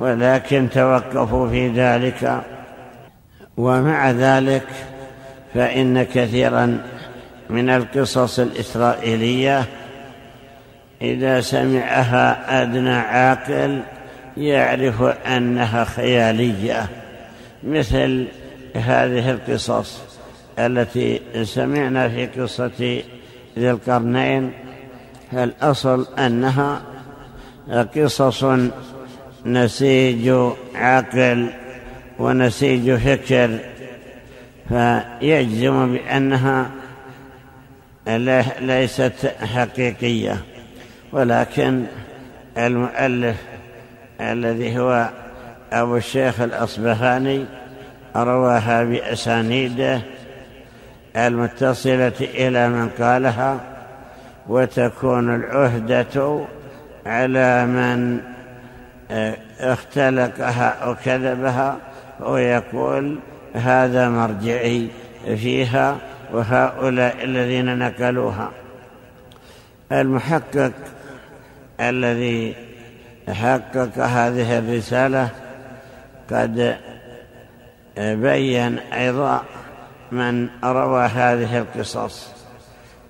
[0.00, 2.42] ولكن توقفوا في ذلك.
[3.56, 4.66] ومع ذلك
[5.54, 6.78] فإن كثيرا
[7.50, 9.64] من القصص الإسرائيلية
[11.02, 13.82] إذا سمعها أدنى عاقل
[14.36, 16.88] يعرف أنها خيالية
[17.62, 18.26] مثل
[18.74, 20.00] هذه القصص
[20.58, 22.70] التي سمعنا في قصة
[23.58, 24.52] ذي القرنين.
[25.32, 26.82] الأصل أنها
[27.96, 28.44] قصص
[29.46, 30.32] نسيج
[30.74, 31.46] عقل
[32.18, 33.58] ونسيج فكر
[34.68, 36.70] فيجزم بأنها
[38.60, 40.36] ليست حقيقية.
[41.12, 41.84] ولكن
[42.58, 43.36] المؤلف
[44.20, 45.10] الذي هو
[45.72, 47.44] أبو الشيخ الأصبهاني
[48.16, 50.00] رواها بأسانيده
[51.16, 53.60] المتصلة إلى من قالها
[54.48, 56.44] وتكون العهدة
[57.06, 58.20] على من
[59.60, 61.76] اختلقها أو كذبها
[62.20, 63.18] ويقول
[63.54, 64.88] هذا مرجعي
[65.24, 65.98] فيها
[66.32, 68.50] وهؤلاء الذين نقلوها.
[69.92, 70.72] المحقق
[71.80, 72.54] الذي
[73.28, 75.28] حقق هذه الرسالة
[76.30, 76.76] قد
[77.98, 79.42] بين أيضا
[80.12, 82.34] من روى هذه القصص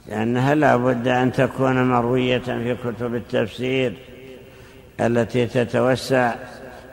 [0.07, 3.93] لأنها لا بد أن تكون مروية في كتب التفسير.
[5.01, 6.35] التي تتوسع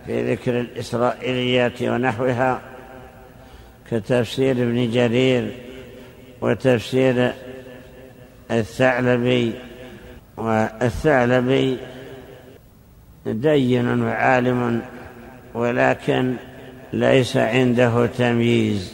[0.05, 2.61] في ذكر الإسرائيليات ونحوها
[3.91, 5.51] كتفسير ابن جرير
[6.41, 7.31] وتفسير
[8.51, 9.53] الثعلبي.
[10.37, 11.77] والثعلبي
[13.25, 14.81] دين وعالم
[15.53, 16.33] ولكن
[16.93, 18.93] ليس عنده تمييز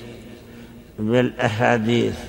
[1.00, 2.20] بالأحاديث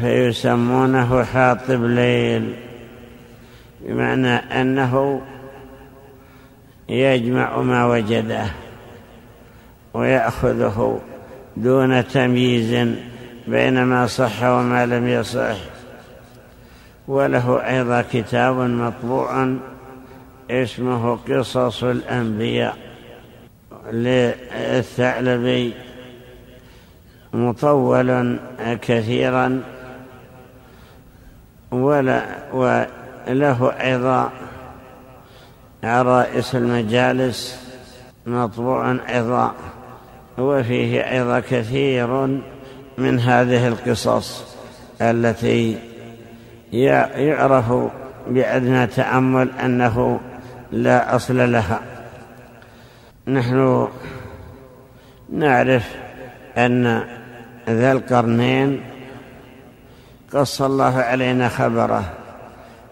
[0.00, 2.54] فيسمونه حاطب ليل
[3.80, 5.22] بمعنى أنه
[6.88, 8.44] يجمع ما وجده
[9.94, 11.00] ويأخذه
[11.56, 12.88] دون تمييز
[13.48, 15.56] بين ما صح وما لم يصح.
[17.08, 19.56] وله أيضا كتاب مطبوع
[20.50, 22.76] اسمه قصص الأنبياء
[23.92, 25.74] للثعلبي
[27.32, 28.38] مطول
[28.82, 29.62] كثيرا
[31.72, 34.30] وله أيضا
[35.84, 37.60] عرائس المجالس
[38.26, 39.54] مطبوع أيضا.
[40.38, 42.26] وفيه أيضا كثير
[42.98, 44.56] من هذه القصص
[45.00, 45.78] التي
[46.72, 47.72] يعرف
[48.26, 50.20] بأدنى تأمل أنه
[50.72, 51.80] لا أصل لها.
[53.28, 53.88] نحن
[55.32, 55.94] نعرف
[56.58, 57.04] أن
[57.68, 58.80] ذا القرنين
[60.32, 62.04] قص الله علينا خبره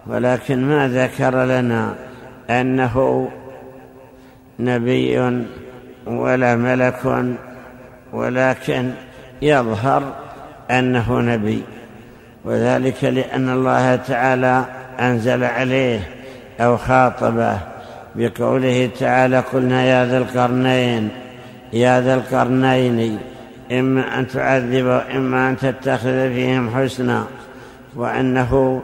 [0.07, 1.95] ولكن ما ذكر لنا
[2.51, 3.29] أنه
[4.59, 5.43] نبي
[6.07, 7.25] ولا ملك
[8.13, 8.91] ولكن
[9.43, 10.15] يظهر
[10.71, 11.63] أنه نبي
[12.45, 14.65] وذلك لأن الله تعالى
[15.01, 16.01] أنزل عليه
[16.61, 17.59] أو خاطبه
[18.15, 21.09] بقوله تعالى قلنا يا ذا القرنين
[21.73, 23.19] يا ذا القرنين
[23.73, 27.27] إما أن تعذب وإما أن تتخذ فيهم حسنا.
[27.97, 28.83] وأنه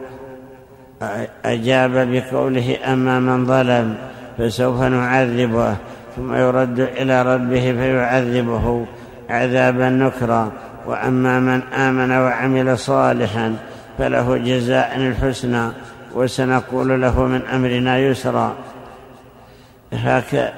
[1.45, 3.95] أجاب بقوله أما من ظلم
[4.37, 5.75] فسوف نعذبه
[6.15, 8.85] ثم يرد إلى ربه فيعذبه
[9.29, 10.51] عذابا نكرا.
[10.85, 13.55] وأما من آمن وعمل صالحا
[13.97, 15.69] فله جزاء الحسنى
[16.15, 18.55] وسنقول له من أمرنا يسرا.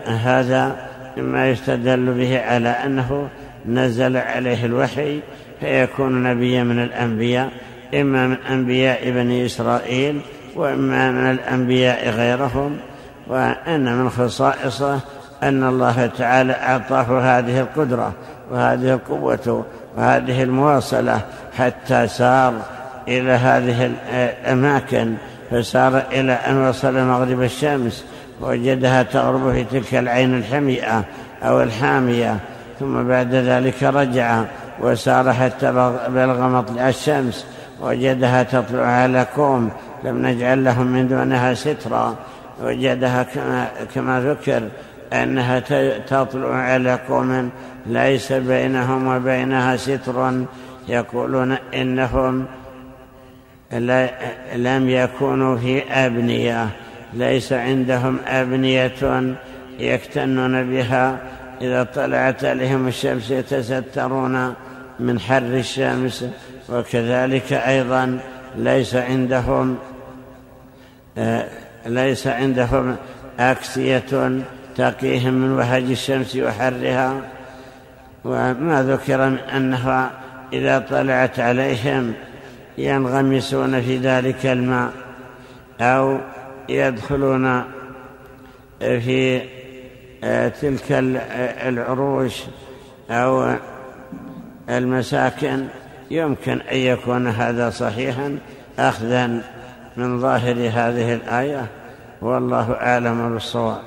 [0.05, 0.75] هذا
[1.17, 3.29] مما يستدل به على أنه
[3.65, 5.19] نزل عليه الوحي
[5.59, 7.51] فيكون نبيا من الأنبياء
[7.93, 10.21] إما من أنبياء بني إسرائيل
[10.55, 12.77] وإما من الأنبياء غيرهم
[13.27, 14.99] وأن من خصائصه
[15.43, 18.13] أن الله تعالى أعطاه هذه القدرة
[18.51, 19.65] وهذه القوة
[19.97, 21.21] وهذه المواصلة
[21.57, 22.53] حتى سار
[23.07, 25.13] إلى هذه الأماكن
[25.51, 28.05] فسار إلى أن وصل مغرب الشمس
[28.41, 31.03] وجدها تغرب في تلك العين الحمئة
[31.43, 32.39] أو الحامية
[32.79, 34.43] ثم بعد ذلك رجع
[34.81, 35.71] وسار حتى
[36.09, 37.45] بلغ مطلع الشمس
[37.81, 39.71] وجدها تطلع على كوم
[40.03, 42.15] لم نجعل لهم من دونها سترا
[42.63, 44.63] وجدها كما, كما ذكر
[45.13, 45.59] أنها
[46.07, 47.49] تطلع على قوم
[47.85, 50.45] ليس بينهم وبينها ستر.
[50.87, 52.45] يقولون إنهم
[54.55, 56.67] لم يكونوا في أبنية
[57.13, 59.35] ليس عندهم أبنية
[59.79, 61.17] يكتنون بها.
[61.61, 64.53] إذا طلعت عليهم الشمس يتسترون
[64.99, 66.25] من حر الشمس
[66.69, 68.19] وكذلك أيضا
[68.57, 69.77] ليس عندهم
[71.85, 72.95] ليس عندهم
[73.39, 74.39] أكسية
[74.75, 77.21] تقيهم من وهج الشمس وحرها.
[78.25, 80.11] وما ذكر من أنها
[80.53, 82.13] إذا طلعت عليهم
[82.77, 84.91] ينغمسون في ذلك الماء
[85.81, 86.17] أو
[86.69, 87.63] يدخلون
[88.79, 89.41] في
[90.61, 90.91] تلك
[91.67, 92.43] العروش
[93.09, 93.55] أو
[94.69, 95.65] المساكن.
[96.11, 98.37] يمكن أن يكون هذا صحيحا
[98.79, 99.41] أخذا
[99.97, 101.67] من ظاهر هذه الآية
[102.21, 103.81] والله أعلم بالصواب.